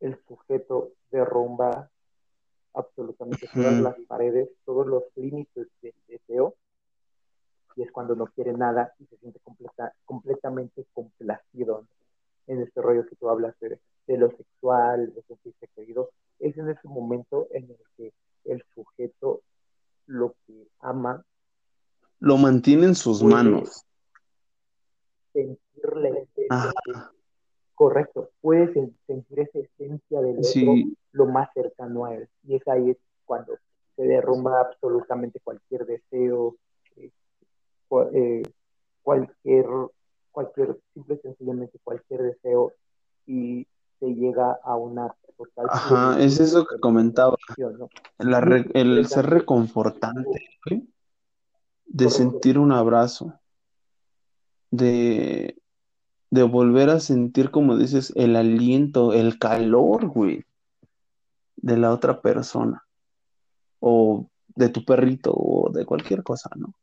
[0.00, 1.90] el sujeto derrumba
[2.74, 6.54] absolutamente todas las paredes, todos los límites del deseo,
[7.76, 11.88] y es cuando no quiere nada y se siente completa, completamente complacido ¿no?
[12.46, 16.10] en este rollo que tú hablas de, de lo sexual, de sentirse querido.
[16.38, 18.12] Es en ese momento en el que
[18.44, 19.40] el sujeto
[20.06, 21.24] lo que ama
[22.20, 23.84] Lo mantiene en sus manos.
[25.34, 26.72] Sentir la esencia,
[27.74, 32.28] correcto, puede sen- sentir esa esencia del otro Sí, lo más cercano a él.
[32.44, 33.58] Y es ahí es cuando
[33.96, 36.56] se derrumba absolutamente cualquier deseo,
[36.96, 37.10] eh,
[38.14, 38.42] eh,
[39.02, 39.66] cualquier,
[40.32, 42.72] cualquier, simple y sencillamente cualquier deseo,
[43.26, 43.66] y
[44.00, 47.36] se llega a una total ajá, es eso que comentaba.
[47.48, 47.88] relación, ¿no?
[48.18, 50.88] La Y re- el ser reconfortante, güey,
[51.86, 53.38] de sentir un abrazo,
[54.76, 55.56] de,
[56.30, 60.44] de volver a sentir, como dices, el aliento, el calor, güey,
[61.56, 62.84] de la otra persona,
[63.80, 66.74] o de tu perrito, o de cualquier cosa, ¿no?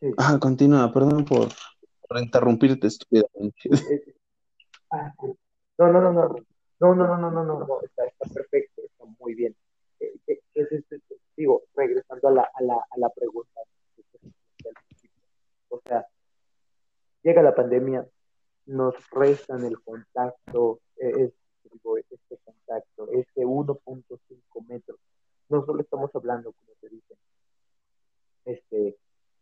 [0.00, 1.48] sí, Ah, continúa, perdón por,
[2.08, 3.60] por interrumpirte estúpidamente.
[3.64, 3.84] es-
[4.90, 5.12] ah,
[5.78, 6.36] no, no, no, no,
[6.80, 9.54] no, no, no, no, no, no, está, está perfecto, está muy bien.
[10.00, 11.00] Eh, eh, es este,
[11.38, 13.60] digo, regresando a la, a la, a la pregunta
[13.94, 14.02] que
[15.68, 16.04] o sea,
[17.22, 18.06] llega la pandemia,
[18.66, 21.32] nos restan el contacto, eh, es,
[21.72, 24.98] digo, este contacto, este 1.5 metros.
[25.48, 27.16] No solo estamos hablando, como te dicen,
[28.44, 28.96] este,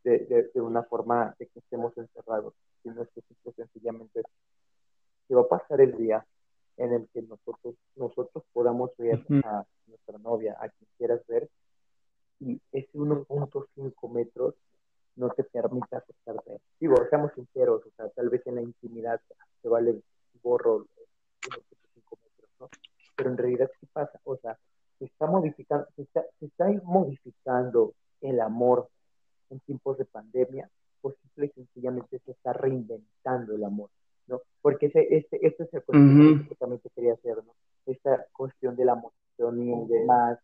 [0.04, 4.22] de, de, de una forma de que estemos encerrados, sino es que sencillamente
[5.26, 6.24] se va a pasar el día
[6.76, 11.48] en el que nosotros, nosotros podamos ver a nuestra novia, a quien quieras ver,
[12.40, 14.54] y ese 1.5 metros
[15.16, 16.60] no te permite acercarte.
[16.78, 19.20] Digo, seamos sinceros, o sea, tal vez en la intimidad
[19.62, 20.00] se vale
[20.42, 20.86] borro
[21.44, 21.56] 1.5
[22.22, 22.70] metros, ¿no?
[23.16, 24.20] Pero en realidad, ¿qué pasa?
[24.24, 24.58] O sea,
[24.98, 28.88] se está modificando, se está, se está modificando el amor
[29.50, 30.68] en tiempos de pandemia,
[31.02, 33.90] o simple y sencillamente se está reinventando el amor,
[34.26, 34.40] ¿no?
[34.60, 36.48] Porque ese, este, este es el cuestionamiento Ujú.
[36.48, 37.54] que también te quería hacer, ¿no?
[37.86, 40.38] Esta cuestión de la monotonía y demás,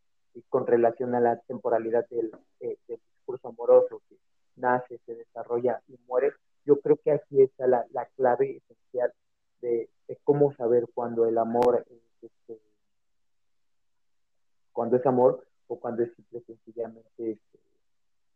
[0.49, 4.17] con relación a la temporalidad del, eh, del discurso amoroso que
[4.57, 6.33] nace, se desarrolla y muere,
[6.65, 9.13] yo creo que aquí está la, la clave esencial
[9.61, 9.89] de,
[10.25, 12.61] cómo saber cuando el amor es, este,
[14.73, 17.59] cuando es amor o cuando es simple sencillamente este,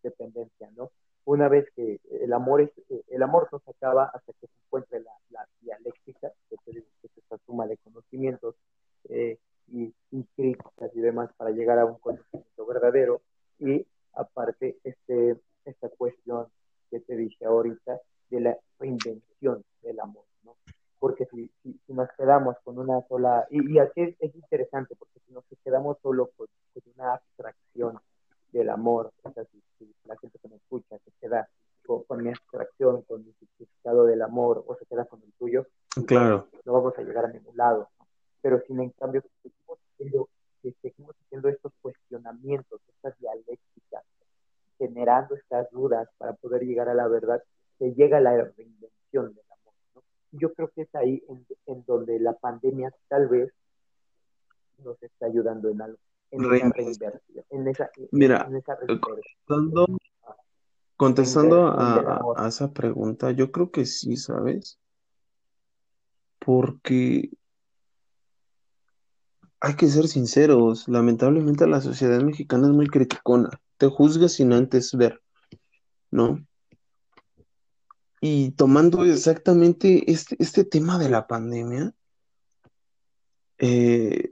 [0.02, 0.90] dependencia, ¿no?
[1.26, 2.70] Una vez que el amor es,
[3.08, 6.84] el amor no se acaba hasta que se encuentre la, la dialéctica, que es
[7.16, 8.54] esta suma de conocimientos
[9.08, 13.22] eh, y, y, críticas y demás para llegar a un conocimiento verdadero
[13.58, 16.46] y aparte este, esta cuestión
[16.90, 18.00] que te dije ahorita
[18.30, 20.56] de la reinvención del amor, ¿no?
[20.98, 24.94] Porque si, si, si nos quedamos con una sola, y, y aquí es, es, interesante,
[24.96, 27.20] porque si nos quedamos solo con, con una
[28.52, 31.48] del amor, o sea, si, la gente que me escucha se queda
[31.86, 35.66] con, mi abstracción, con mi significado del amor, o se queda con el tuyo,
[36.06, 36.48] claro.
[36.64, 37.88] no vamos a llegar a ningún lado.
[38.46, 40.28] Pero sin en cambio, seguimos haciendo,
[40.80, 44.04] seguimos haciendo estos cuestionamientos, estas dialécticas,
[44.78, 47.42] generando estas dudas para poder llegar a la verdad,
[47.80, 49.74] se llega a la reinvención del amor.
[49.96, 50.02] ¿no?
[50.30, 53.52] Yo creo que es ahí en, en donde la pandemia tal vez
[54.78, 55.98] nos está ayudando en algo
[56.30, 58.48] en esa Mira,
[60.96, 64.78] contestando, a, esa pregunta, yo creo que sí, ¿sabes?
[66.38, 67.30] Porque
[69.66, 74.94] hay que ser sinceros, lamentablemente la sociedad mexicana es muy criticona, te juzga sin antes
[74.94, 75.20] ver,
[76.12, 76.46] ¿no?
[78.20, 81.92] Y tomando exactamente este, este tema de la pandemia,
[83.58, 84.30] eh,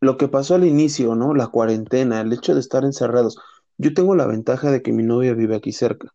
[0.00, 1.34] lo que pasó al inicio, ¿no?
[1.34, 3.38] La cuarentena, el hecho de estar encerrados.
[3.76, 6.10] Yo tengo la ventaja de que mi novia vive aquí cerca.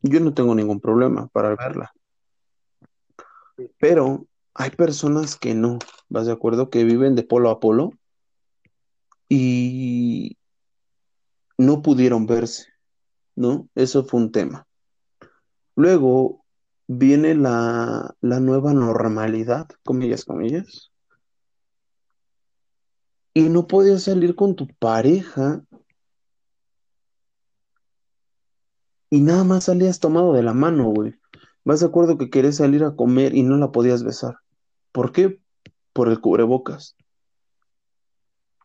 [0.00, 1.92] Yo no tengo ningún problema para verla.
[3.78, 6.70] Pero hay personas que no, ¿vas de acuerdo?
[6.70, 7.92] Que viven de polo a polo
[9.28, 10.36] y
[11.58, 12.66] no pudieron verse,
[13.34, 13.68] ¿no?
[13.74, 14.66] Eso fue un tema.
[15.74, 16.44] Luego
[16.86, 20.90] viene la, la nueva normalidad, comillas, comillas,
[23.34, 25.62] y no podías salir con tu pareja
[29.10, 31.14] y nada más salías tomado de la mano, güey.
[31.64, 34.36] Vas de acuerdo que querías salir a comer y no la podías besar.
[34.92, 35.40] ¿Por qué?
[35.98, 36.94] Por el cubrebocas.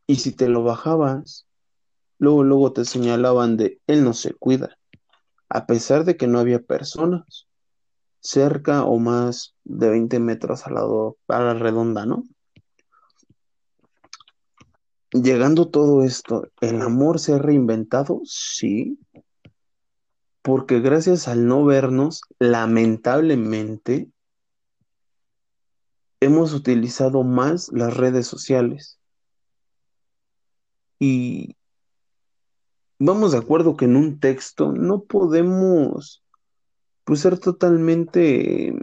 [0.06, 1.48] Y si te lo bajabas,
[2.20, 4.78] luego, luego te señalaban de él no se cuida,
[5.50, 7.48] a pesar de que no había personas
[8.20, 12.24] cerca o más de 20 metros al lado, a la redonda, ¿no?
[15.10, 18.22] llegando todo esto, ¿el amor se ha reinventado?
[18.26, 19.00] Sí.
[20.44, 24.12] Porque gracias al no vernos, lamentablemente,
[26.24, 29.00] hemos utilizado más las redes sociales.
[31.00, 31.56] Y
[33.00, 36.24] vamos de acuerdo que en un texto no podemos
[37.04, 38.74] pues, ser totalmente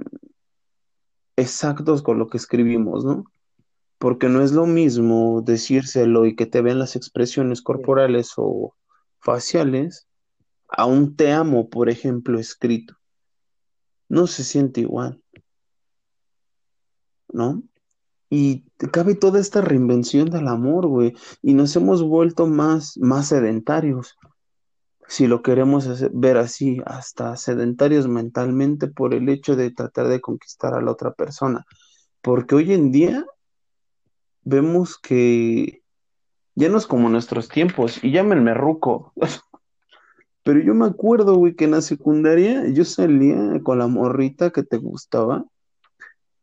[1.36, 3.24] exactos con lo que escribimos, ¿no?
[4.00, 8.74] porque no es lo mismo decírselo y que te vean las expresiones corporales o
[9.18, 10.08] faciales
[10.68, 12.96] a un te amo, por ejemplo, escrito.
[14.08, 15.20] No se siente igual.
[17.32, 17.62] ¿No?
[18.30, 18.62] Y
[18.92, 24.16] cabe toda esta reinvención del amor, güey, y nos hemos vuelto más, más sedentarios.
[25.08, 30.74] Si lo queremos ver así, hasta sedentarios mentalmente por el hecho de tratar de conquistar
[30.74, 31.66] a la otra persona.
[32.22, 33.26] Porque hoy en día
[34.42, 35.82] vemos que
[36.54, 39.12] ya no es como nuestros tiempos, y llámenme ruco.
[40.44, 44.62] Pero yo me acuerdo, güey, que en la secundaria yo salía con la morrita que
[44.62, 45.44] te gustaba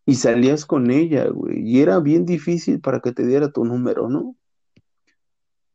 [0.07, 4.07] y salías con ella, güey, y era bien difícil para que te diera tu número,
[4.07, 4.37] ¿no?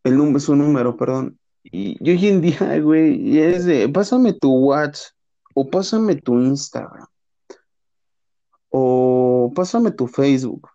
[0.04, 1.38] El número, su número, perdón.
[1.62, 5.12] Y, hoy en día, güey, es de, pásame tu WhatsApp,
[5.54, 7.06] o pásame tu Instagram,
[8.70, 10.66] o pásame tu Facebook.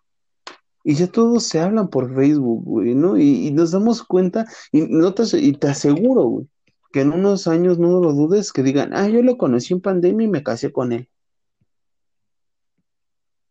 [0.84, 3.18] Y ya todos se hablan por Facebook, güey, ¿no?
[3.18, 6.46] Y, nos damos cuenta, y, no te, y te aseguro, güey,
[6.92, 10.26] que en unos años no lo dudes que digan, ah, yo lo conocí en pandemia
[10.26, 11.08] y me casé con él.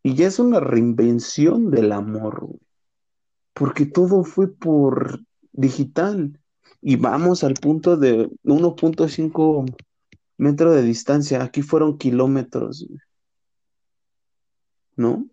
[0.07, 2.61] Y ya es una reinvención del amor, güey.
[3.51, 5.19] Porque todo fue por
[5.51, 6.39] digital.
[6.81, 9.65] Y vamos al punto de 1.5
[10.37, 11.43] metros de distancia.
[11.43, 12.87] Aquí fueron kilómetros,
[14.95, 15.27] ¿no?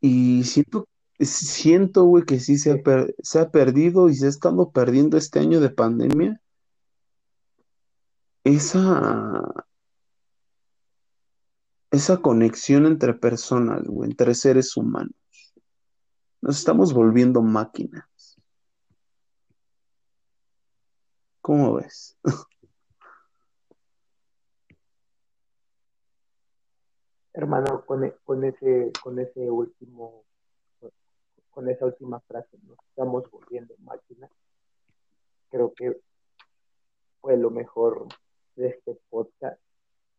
[0.00, 0.88] Y siento,
[1.20, 5.38] siento, güey, que sí se ha, se ha perdido y se ha estado perdiendo este
[5.38, 6.40] año de pandemia
[8.42, 9.65] esa,
[11.96, 15.14] esa conexión entre personas, güey, entre seres humanos.
[16.40, 18.04] Nos estamos volviendo máquinas.
[21.40, 22.16] ¿Cómo ves?
[27.36, 30.24] hermano, con, e, con, ese, con ese último,
[31.50, 34.30] con esa última frase, nos estamos volviendo máquinas.
[35.50, 36.00] Creo que
[37.20, 38.08] fue lo mejor
[38.56, 39.60] de este podcast.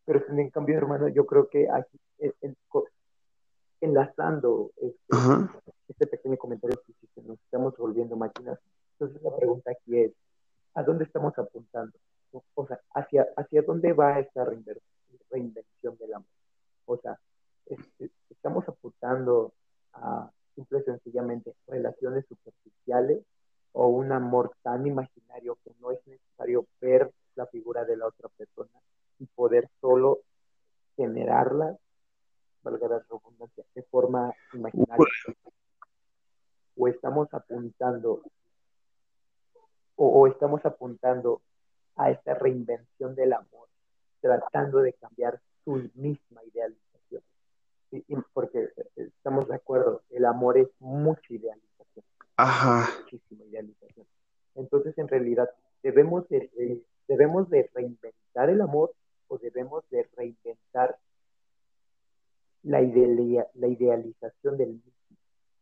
[0.07, 1.99] Pero en cambio, hermano, yo creo que aquí,
[3.81, 5.51] enlazando este,
[5.89, 8.57] este, pequeño comentario que hiciste, nos estamos volviendo máquinas.
[8.93, 10.13] Entonces la pregunta aquí es,
[10.75, 11.91] ¿a dónde estamos apuntando?
[12.55, 16.29] O sea, ¿hacia, hacia dónde va esta reinvención del amor?
[16.85, 17.19] O sea,
[18.29, 19.51] estamos apuntando
[19.91, 23.25] a simple y sencillamente relaciones superficiales
[23.73, 28.29] o un amor tan imaginario que no es necesario ver la figura de la otra
[28.29, 28.71] persona
[29.19, 30.19] y poder solo
[30.95, 31.77] generarla,
[32.63, 35.05] valga la redundancia, de forma imaginaria.
[36.75, 38.21] O estamos apuntando,
[39.95, 41.41] o, estamos apuntando
[41.95, 43.67] a esta reinvención del amor,
[44.21, 47.23] tratando de cambiar su misma idealización.
[48.33, 52.05] porque estamos de acuerdo, el amor es mucha idealización.
[52.35, 52.87] Ajá.
[53.01, 54.05] Muchísima idealización.
[54.55, 55.49] Entonces, en realidad,
[55.81, 58.93] debemos de, debemos de reinventar el amor
[59.27, 60.97] o debemos de reinventar
[62.63, 64.91] la, la idealización del mismo.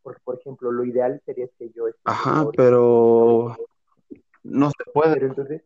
[0.02, 1.86] Porque, por ejemplo, lo ideal sería que yo...
[2.04, 3.56] Ajá, pero
[4.44, 5.14] no se puede.
[5.14, 5.62] Pero entonces,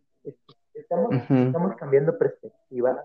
[0.75, 3.05] estamos, estamos cambiando perspectiva.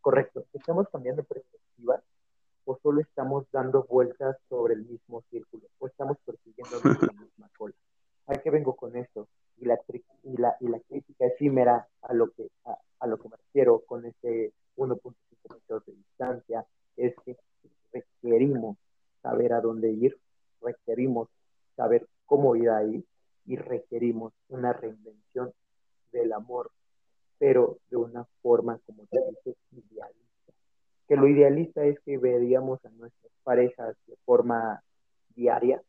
[0.00, 2.02] Correcto, estamos cambiando perspectiva
[2.64, 7.74] o solo estamos dando vueltas sobre el mismo círculo o estamos persiguiendo la misma cola.
[8.26, 9.28] ¿A qué vengo con esto?
[9.58, 9.78] Y la,
[10.22, 14.04] y la, y la crítica efímera a lo que, a, lo que me refiero con
[14.04, 15.14] ese 1.5
[15.52, 17.36] metros de distancia es que
[17.92, 18.76] requerimos
[19.22, 20.18] saber a dónde ir,
[20.60, 21.28] requerimos
[21.76, 23.04] saber cómo ir ahí
[23.46, 25.52] y requerimos una reinvención
[26.12, 26.70] del amor,
[27.38, 30.52] pero de una forma, como te dice, idealista.
[31.08, 34.82] Que lo idealista es que veríamos a nuestras parejas de forma
[35.34, 35.82] diaria,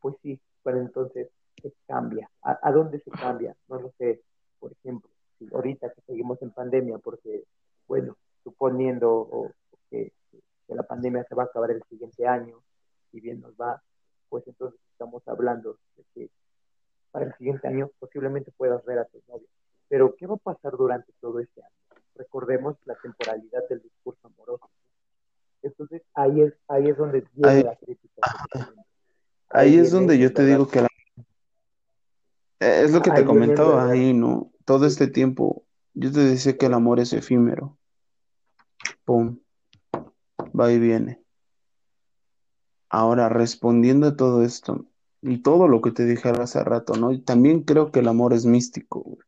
[0.00, 1.28] pues sí, pero entonces
[1.62, 2.30] se cambia.
[2.42, 3.56] ¿A, dónde se cambia?
[3.68, 4.22] No lo sé.
[4.58, 5.10] Por ejemplo,
[5.52, 7.44] ahorita que seguimos en pandemia, porque,
[7.86, 9.52] bueno, suponiendo
[9.90, 10.12] que,
[10.68, 12.60] la pandemia se va a acabar el siguiente año,
[13.10, 13.80] si bien nos va,
[14.28, 16.30] pues entonces estamos hablando de que
[17.12, 19.46] para el siguiente año posiblemente puedas ver a tu novio.
[19.88, 22.02] Pero, ¿qué va a pasar durante todo este año?
[22.16, 24.68] Recordemos la temporalidad del discurso amoroso.
[25.62, 28.22] Entonces, ahí es, ahí es donde viene la crítica.
[29.48, 30.88] Ahí, es donde yo te digo que la
[32.60, 34.52] es lo que te comentaba ahí, ¿no?
[34.64, 37.78] Todo este tiempo, yo te decía que el amor es efímero.
[39.04, 39.38] Pum,
[40.58, 41.22] va y viene.
[42.88, 44.86] Ahora, respondiendo a todo esto
[45.22, 47.12] y todo lo que te dije hace rato, ¿no?
[47.12, 49.18] Y también creo que el amor es místico,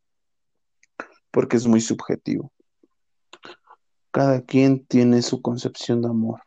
[1.31, 2.53] porque es muy subjetivo.
[4.11, 6.41] Cada quien tiene su concepción de amor.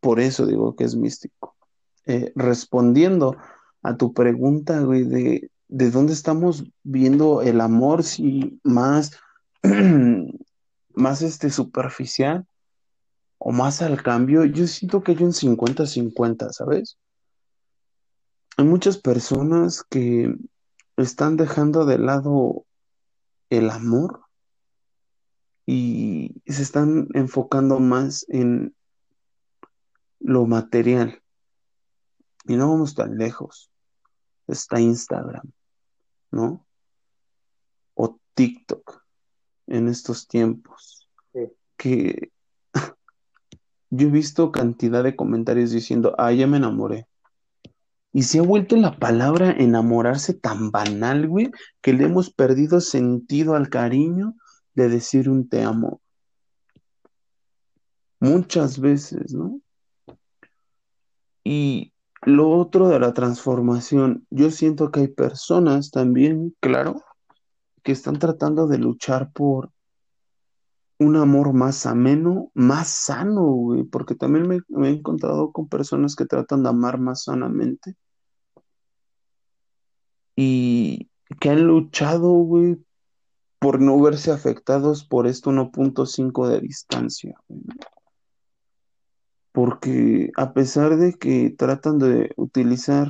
[0.00, 1.54] Por eso digo que es místico.
[2.06, 3.36] Eh, respondiendo
[3.82, 9.12] a tu pregunta, güey, de, de dónde estamos viendo el amor, si más,
[10.94, 12.46] más este superficial
[13.38, 16.98] o más al cambio, yo siento que hay un 50-50, ¿sabes?
[18.56, 20.34] Hay muchas personas que
[20.96, 22.64] están dejando de lado
[23.50, 24.22] el amor
[25.64, 28.74] y se están enfocando más en
[30.18, 31.22] lo material.
[32.44, 33.70] Y no vamos tan lejos.
[34.46, 35.52] Está Instagram,
[36.30, 36.66] ¿no?
[37.94, 39.04] O TikTok
[39.66, 41.08] en estos tiempos.
[41.76, 42.32] Que
[43.90, 47.06] yo he visto cantidad de comentarios diciendo, ah, ya me enamoré.
[48.12, 51.50] Y se ha vuelto la palabra enamorarse tan banal, güey,
[51.82, 54.34] que le hemos perdido sentido al cariño
[54.74, 56.00] de decir un te amo.
[58.20, 59.60] Muchas veces, ¿no?
[61.44, 61.92] Y
[62.22, 67.02] lo otro de la transformación, yo siento que hay personas también, claro,
[67.82, 69.70] que están tratando de luchar por
[70.98, 74.56] un amor más ameno, más sano, güey, porque también me,
[74.86, 77.94] he encontrado con personas que tratan de amar más sanamente
[80.34, 81.08] y
[81.40, 82.78] que han luchado, güey,
[83.60, 87.34] por no verse afectados por esto 1.5 de distancia.
[87.48, 87.78] Güey
[89.58, 93.08] porque a pesar de que tratan de utilizar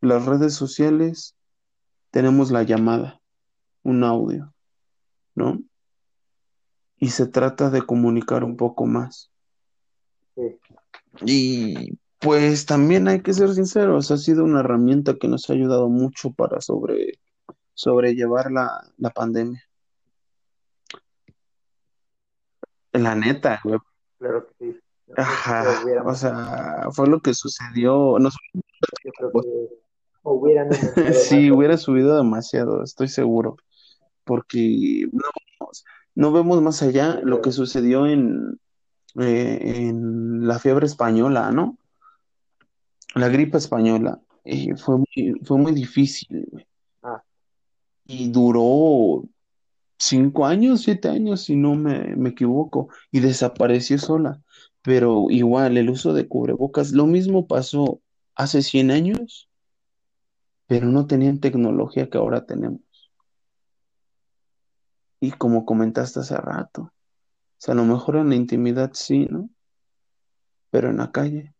[0.00, 1.36] las redes sociales,
[2.10, 3.20] tenemos la llamada,
[3.84, 4.52] un audio,
[5.36, 5.60] ¿no?
[6.96, 9.30] Y se trata de comunicar un poco más.
[11.24, 15.88] Y pues también hay que ser sinceros, ha sido una herramienta que nos ha ayudado
[15.88, 17.20] mucho para sobre,
[17.74, 19.62] sobrellevar la, la pandemia.
[22.90, 23.78] La neta, güey.
[24.18, 24.80] Claro que sí.
[25.16, 25.64] Ajá,
[26.04, 28.18] o sea, fue lo que sucedió.
[28.18, 28.30] No,
[31.14, 33.56] sí, hubiera subido demasiado, estoy seguro,
[34.24, 35.08] porque
[36.14, 38.60] no, vemos más allá lo que sucedió en,
[39.18, 39.58] eh,
[39.88, 41.78] en la fiebre española, ¿no?
[43.14, 44.20] La gripe española.
[44.76, 46.66] Fue muy, fue muy difícil,
[47.02, 47.22] ah.
[48.06, 49.24] Y duró
[49.98, 54.40] cinco años, siete años, si no me, me equivoco, y desapareció sola.
[54.82, 58.00] Pero igual, el uso de cubrebocas, lo mismo pasó
[58.34, 59.50] hace 100 años
[60.70, 62.80] pero no tenían tecnología que ahora tenemos.
[65.18, 66.92] Y como comentaste hace rato, o
[67.56, 69.50] sea, a lo mejor en la intimidad sí, ¿no?
[70.70, 71.56] Pero en la calle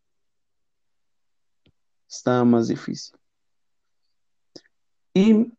[2.09, 3.19] estaba más difícil.
[5.13, 5.53] Y...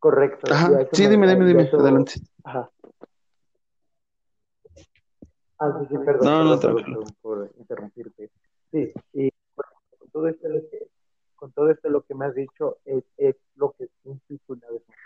[0.00, 0.52] Correcto.
[0.92, 2.14] Sí, dime, dime, dime, adelante.
[2.42, 2.68] Ajá.
[5.58, 8.30] Ah, sí, sí, perdón, no, no, perdón, por interrumpirte.
[8.72, 9.30] Sí, y
[9.98, 10.88] con todo esto lo que,
[11.36, 14.82] con todo esto lo que me has dicho es, es lo que implica una vez
[14.88, 14.98] más,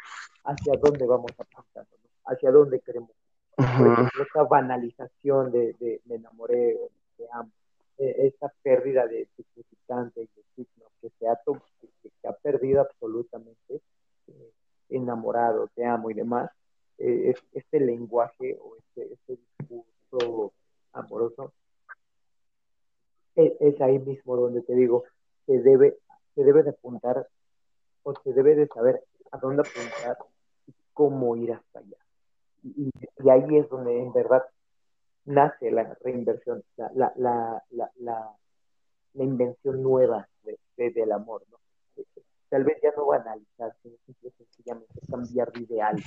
[0.45, 2.33] hacia dónde vamos apuntando, ¿no?
[2.33, 3.11] hacia dónde queremos.
[3.57, 6.79] Por ejemplo, esa banalización de, de me enamoré,
[7.17, 7.51] te amo,
[7.99, 13.83] e, esa pérdida de significante y de signo que se ha, que, ha perdido absolutamente,
[14.29, 14.53] eh,
[14.91, 16.51] enamorado, te amo y demás,
[16.99, 19.98] eh, este lenguaje o este, este discurso
[20.93, 21.53] amoroso,
[23.35, 25.05] es, ahí mismo donde te digo,
[25.47, 25.97] se debe,
[26.35, 27.29] se debe de apuntar
[28.03, 30.19] o se debe de saber a dónde apuntar
[30.67, 31.97] y cómo ir hasta allá.
[32.65, 32.91] Y,
[33.31, 34.45] ahí es donde en verdad
[35.25, 37.91] nace la reinversión, la, la, la, la,
[39.15, 41.59] la, invención nueva de, del amor, ¿no?
[42.49, 43.97] Tal vez ya no va a analizar, sino
[44.37, 46.03] sencillamente cambiar de ideal,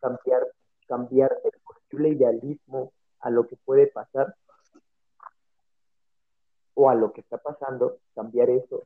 [0.00, 0.46] cambiar,
[0.88, 1.61] cambiar el
[1.92, 4.34] posible idealismo a lo que puede pasar
[6.74, 8.82] o a lo que está pasando, cambiar eso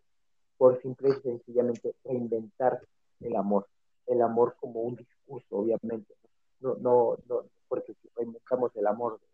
[0.58, 2.80] por simple y sencillamente reinventar
[3.20, 3.66] el amor,
[4.06, 6.14] el amor como un discurso, obviamente,
[6.60, 9.26] no, no, no porque si reinventamos el amor de,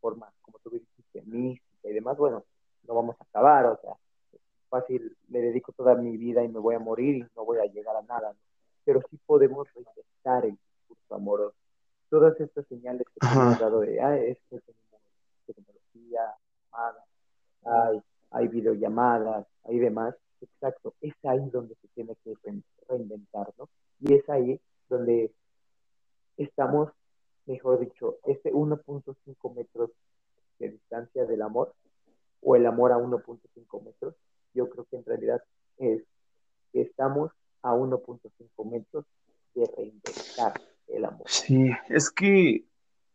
[0.00, 2.44] forma, como tú dijiste, mística y demás, bueno,
[2.86, 3.94] no vamos a acabar, o sea,
[4.68, 7.64] fácil, me dedico toda mi vida y me voy a morir y no voy a
[7.64, 8.34] llegar a nada,
[8.84, 11.55] pero sí podemos reinventar el discurso amoroso.
[12.08, 15.00] Todas estas señales que te han dado de, ah, es que tenemos
[15.46, 16.34] tecnología,
[17.64, 22.34] hay, hay videollamadas, hay demás, exacto, es ahí donde se tiene que
[22.88, 23.68] reinventar, ¿no?
[24.00, 25.32] Y es ahí donde
[26.36, 26.90] estamos,
[27.46, 29.90] mejor dicho, este 1.5 metros
[30.58, 31.74] de distancia del amor,
[32.42, 34.14] o el amor a 1.5 metros,
[34.54, 35.42] yo creo que en realidad
[35.78, 36.02] es
[36.72, 37.32] que estamos
[37.62, 39.04] a 1.5 metros
[39.54, 40.54] de reinventar
[40.88, 41.26] el amor.
[41.26, 42.64] Sí, es que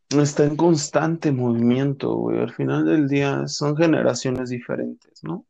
[0.09, 2.39] está en constante movimiento, güey.
[2.39, 5.45] Al final del día son generaciones diferentes, ¿no?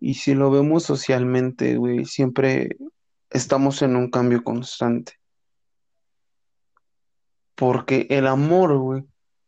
[0.00, 2.76] Y si lo vemos socialmente, güey, siempre
[3.30, 5.14] estamos en un cambio constante.
[7.54, 9.04] Porque el amor, güey,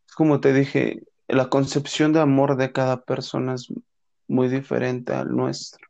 [0.06, 3.72] es como te dije, la concepción de amor de cada persona es
[4.28, 5.86] muy diferente al nuestro.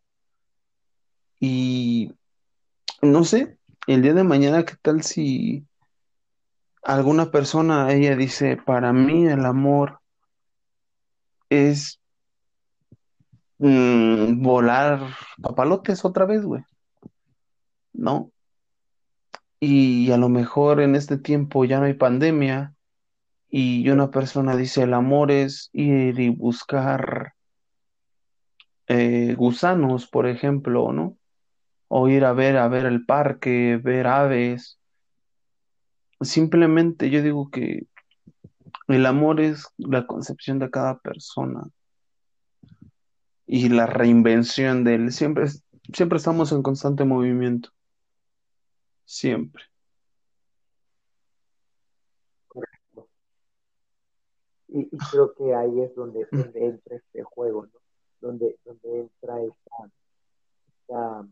[1.39, 2.13] Y
[3.03, 3.56] no sé,
[3.87, 5.65] el día de mañana, ¿qué tal si
[6.83, 10.01] alguna persona, ella dice, para mí el amor
[11.49, 12.01] es
[13.59, 15.01] mm, volar
[15.41, 16.63] papalotes otra vez, güey?
[17.93, 18.31] ¿No?
[19.61, 22.75] Y a lo mejor en este tiempo ya no hay pandemia
[23.49, 27.35] y una persona dice el amor es ir y buscar
[28.89, 31.17] eh, gusanos, por ejemplo, ¿no?
[31.89, 34.79] O ir a ver, a ver el parque, ver aves.
[36.21, 37.87] Simplemente yo digo que
[38.89, 41.65] el amor es la concepción de cada persona
[43.47, 45.13] y la reinvención de él.
[45.13, 45.47] Siempre,
[45.93, 47.71] siempre estamos en constante movimiento.
[49.05, 49.63] Siempre.
[52.49, 53.09] Correcto.
[54.69, 57.81] Y, creo que ahí es donde, entra este juego, ¿no?
[58.21, 61.29] Donde, donde entra esta,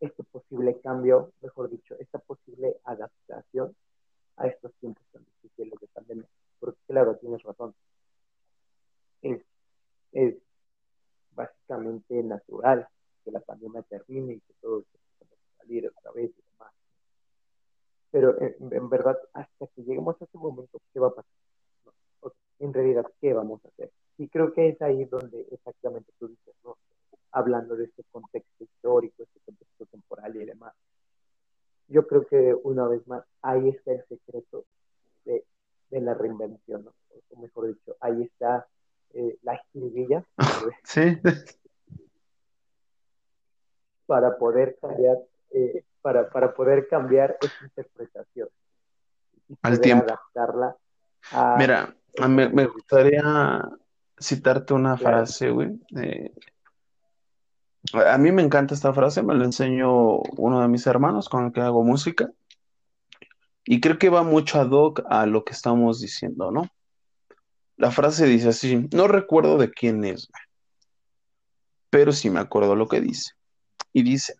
[0.00, 3.74] este posible cambio, mejor dicho, esta posible adaptación
[4.36, 6.28] a estos tiempos tan difíciles de pandemia.
[6.60, 7.74] Porque claro, tienes razón.
[9.22, 10.36] Es,
[11.32, 12.88] básicamente natural
[13.24, 14.84] que la pandemia termine y que todo
[15.58, 16.72] salir otra vez y demás.
[18.10, 21.32] Pero en, verdad, hasta que lleguemos a ese momento, ¿qué va a pasar?
[22.60, 23.92] en realidad, ¿qué vamos a hacer?
[24.16, 26.76] Y creo que es ahí donde exactamente tú dices, ¿no?
[27.32, 30.74] Hablando de este contexto histórico, este contexto temporal y demás.
[31.88, 34.64] Yo creo que una vez más, ahí está el secreto
[35.24, 35.44] de,
[35.90, 36.92] de la reinvención, ¿no?
[37.30, 38.66] o mejor dicho, ahí está
[39.14, 40.24] eh, la jiribilla.
[40.84, 41.18] Sí.
[44.06, 45.18] Para poder cambiar
[45.50, 48.48] eh, para, para, poder cambiar esa interpretación
[49.48, 50.04] y al tiempo.
[50.04, 50.76] adaptarla
[51.32, 51.56] a...
[51.58, 51.94] Mira,
[52.28, 53.62] me, me gustaría
[54.18, 55.78] citarte una frase, güey.
[57.94, 61.52] A mí me encanta esta frase, me la enseñó uno de mis hermanos con el
[61.52, 62.30] que hago música.
[63.64, 66.68] Y creo que va mucho ad hoc a lo que estamos diciendo, ¿no?
[67.76, 70.28] La frase dice así, no recuerdo de quién es,
[71.90, 73.32] pero sí me acuerdo lo que dice.
[73.92, 74.34] Y dice,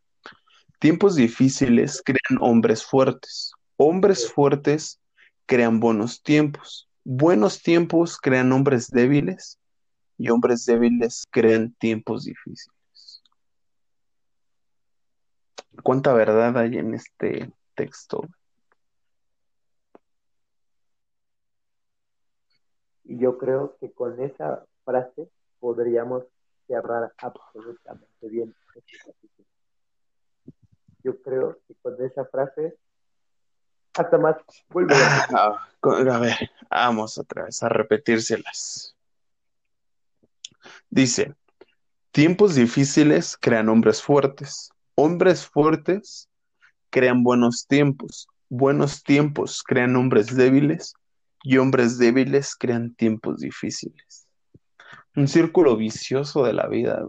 [0.81, 4.99] tiempos difíciles crean hombres fuertes, hombres fuertes
[5.47, 9.59] crean buenos tiempos, buenos tiempos crean hombres débiles
[10.17, 12.78] y hombres débiles crean tiempos difíciles.
[15.83, 18.27] ¿Cuánta verdad hay en este texto?
[23.05, 26.25] Y yo creo que con esa frase podríamos
[26.67, 29.49] cerrar absolutamente bien este capítulo.
[31.03, 32.77] Yo creo que con esa frase,
[33.95, 34.37] hasta más,
[34.69, 38.95] vuelve a, a ver, vamos otra vez a repetírselas.
[40.91, 41.35] Dice,
[42.11, 44.71] tiempos difíciles crean hombres fuertes,
[45.01, 46.29] hombres fuertes
[46.91, 50.95] crean buenos tiempos, buenos tiempos crean hombres débiles
[51.45, 54.27] y hombres débiles crean tiempos difíciles.
[55.15, 57.07] Un círculo vicioso de la vida.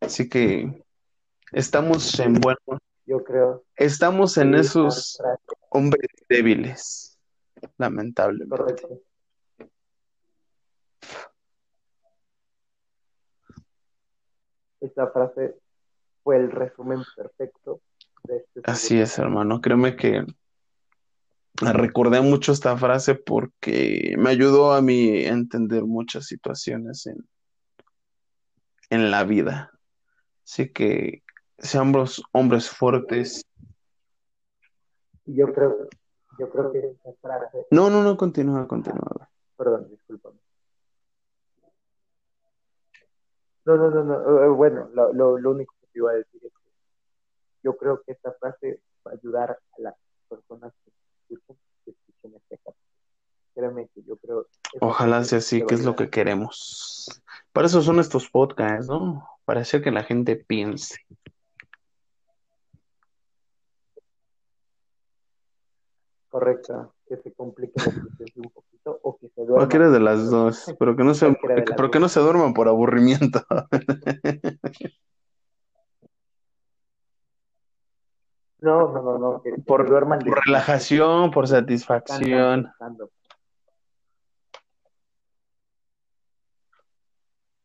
[0.00, 0.84] Así que
[1.52, 2.58] estamos en bueno.
[3.06, 3.64] Yo creo.
[3.76, 5.18] Estamos en esos
[5.70, 7.18] hombres débiles,
[7.78, 8.54] lamentablemente.
[8.54, 9.00] Correcto.
[14.82, 15.54] Esta frase
[16.24, 17.80] fue el resumen perfecto
[18.24, 18.60] de este.
[18.64, 19.60] Así es, hermano.
[19.60, 20.26] Créeme que
[21.60, 27.24] recordé mucho esta frase porque me ayudó a mí a entender muchas situaciones en,
[28.90, 29.70] en la vida.
[30.44, 31.22] Así que
[31.58, 33.46] seamos hombres fuertes.
[35.26, 35.88] Yo creo,
[36.40, 37.66] yo creo que frase.
[37.70, 39.30] No, no, no, continúa, continúa.
[39.56, 40.41] Perdón, discúlpame.
[43.64, 44.44] No, no, no, no.
[44.44, 46.70] Eh, bueno, lo, lo, lo único que te iba a decir es que
[47.62, 49.94] yo creo que esta frase va a ayudar a las
[50.28, 51.54] personas que este
[54.06, 54.46] yo creo.
[54.80, 57.22] Ojalá sea así, que es lo que queremos.
[57.52, 59.26] Para eso son estos podcasts, ¿no?
[59.44, 60.96] Para hacer que la gente piense.
[66.28, 67.92] Correcto, que se complique la
[68.36, 68.50] un
[68.84, 69.56] o que se duerma.
[69.56, 71.26] Cualquiera de las dos, pero que no se,
[71.76, 73.40] pero que no se duerman por aburrimiento.
[78.62, 79.42] No, no, no, no.
[79.66, 82.72] por, relajación, por satisfacción.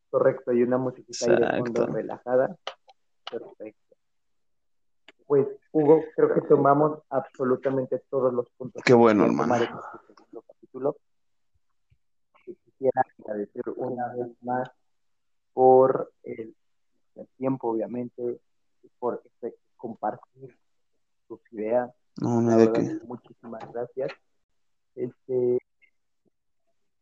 [0.09, 2.57] Correcto, y una musiquita ahí de fondo relajada.
[3.29, 3.95] Perfecto.
[5.27, 8.81] Pues, Hugo, creo que tomamos absolutamente todos los puntos.
[8.83, 9.55] Qué bueno, hermano.
[9.55, 9.67] Este
[10.47, 10.97] capítulo.
[12.77, 14.69] Quisiera agradecer una vez más
[15.53, 16.55] por el,
[17.37, 18.39] tiempo, obviamente,
[18.99, 20.55] por este, compartir
[21.27, 21.91] tus ideas.
[22.21, 22.99] No, no de qué.
[23.03, 24.11] Muchísimas gracias.
[24.95, 25.57] Este,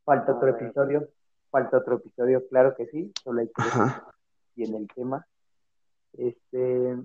[0.06, 1.10] falta otro episodio,
[1.50, 5.28] falta otro episodio, claro que sí, solo hay que ver en el tema.
[6.14, 6.98] Este,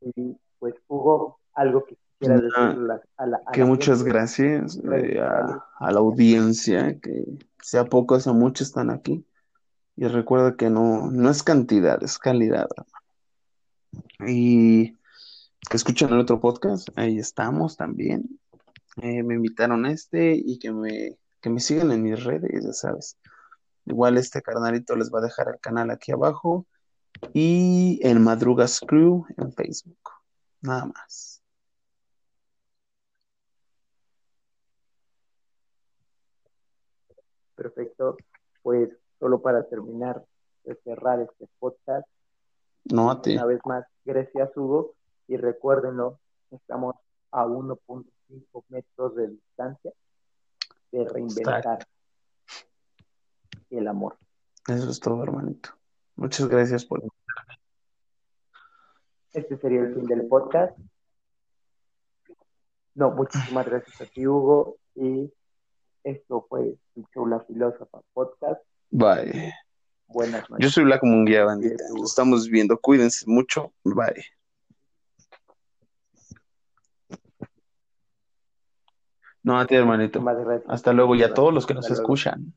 [0.00, 2.56] y pues Hugo, algo que quisiera decir
[3.16, 7.24] a la, que muchas gracias eh, a, la audiencia, que
[7.62, 9.24] sea poco, sea mucho están aquí.
[9.96, 12.68] Y recuerda que no, no es cantidad, es calidad.
[14.26, 14.92] Y
[15.68, 18.38] que escuchen el otro podcast, ahí estamos también.
[19.02, 22.72] Eh, me invitaron a este y que me, que me sigan en mis redes, ya
[22.72, 23.18] sabes.
[23.86, 26.66] Igual este carnalito les va a dejar el canal aquí abajo
[27.32, 29.98] y en Madrugas Crew en Facebook.
[30.60, 31.35] Nada más.
[37.66, 38.16] Perfecto.
[38.62, 40.24] Pues solo para terminar
[40.84, 42.06] cerrar este podcast.
[42.84, 43.34] No a ti.
[43.34, 44.94] Una vez más, gracias Hugo
[45.28, 46.94] y recuérdenlo, estamos
[47.32, 49.92] a 1.5 metros de distancia
[50.92, 51.86] de reinventar
[53.70, 54.16] el amor.
[54.68, 55.70] Eso es todo, hermanito.
[56.14, 57.02] Muchas gracias por
[59.32, 60.78] Este sería el fin del podcast.
[62.94, 64.76] No, muchísimas gracias a ti, Hugo.
[64.94, 65.32] Y
[66.06, 66.76] esto fue
[67.26, 68.62] La Filósofa Podcast.
[68.90, 69.52] Bye.
[70.06, 70.64] Buenas noches.
[70.64, 71.84] Yo soy Black Munguía Bandita.
[72.04, 72.78] estamos viendo.
[72.78, 73.72] Cuídense mucho.
[73.82, 74.24] Bye.
[79.42, 80.24] No, a ti, hermanito.
[80.68, 82.54] Hasta luego y a todos los que nos escuchan.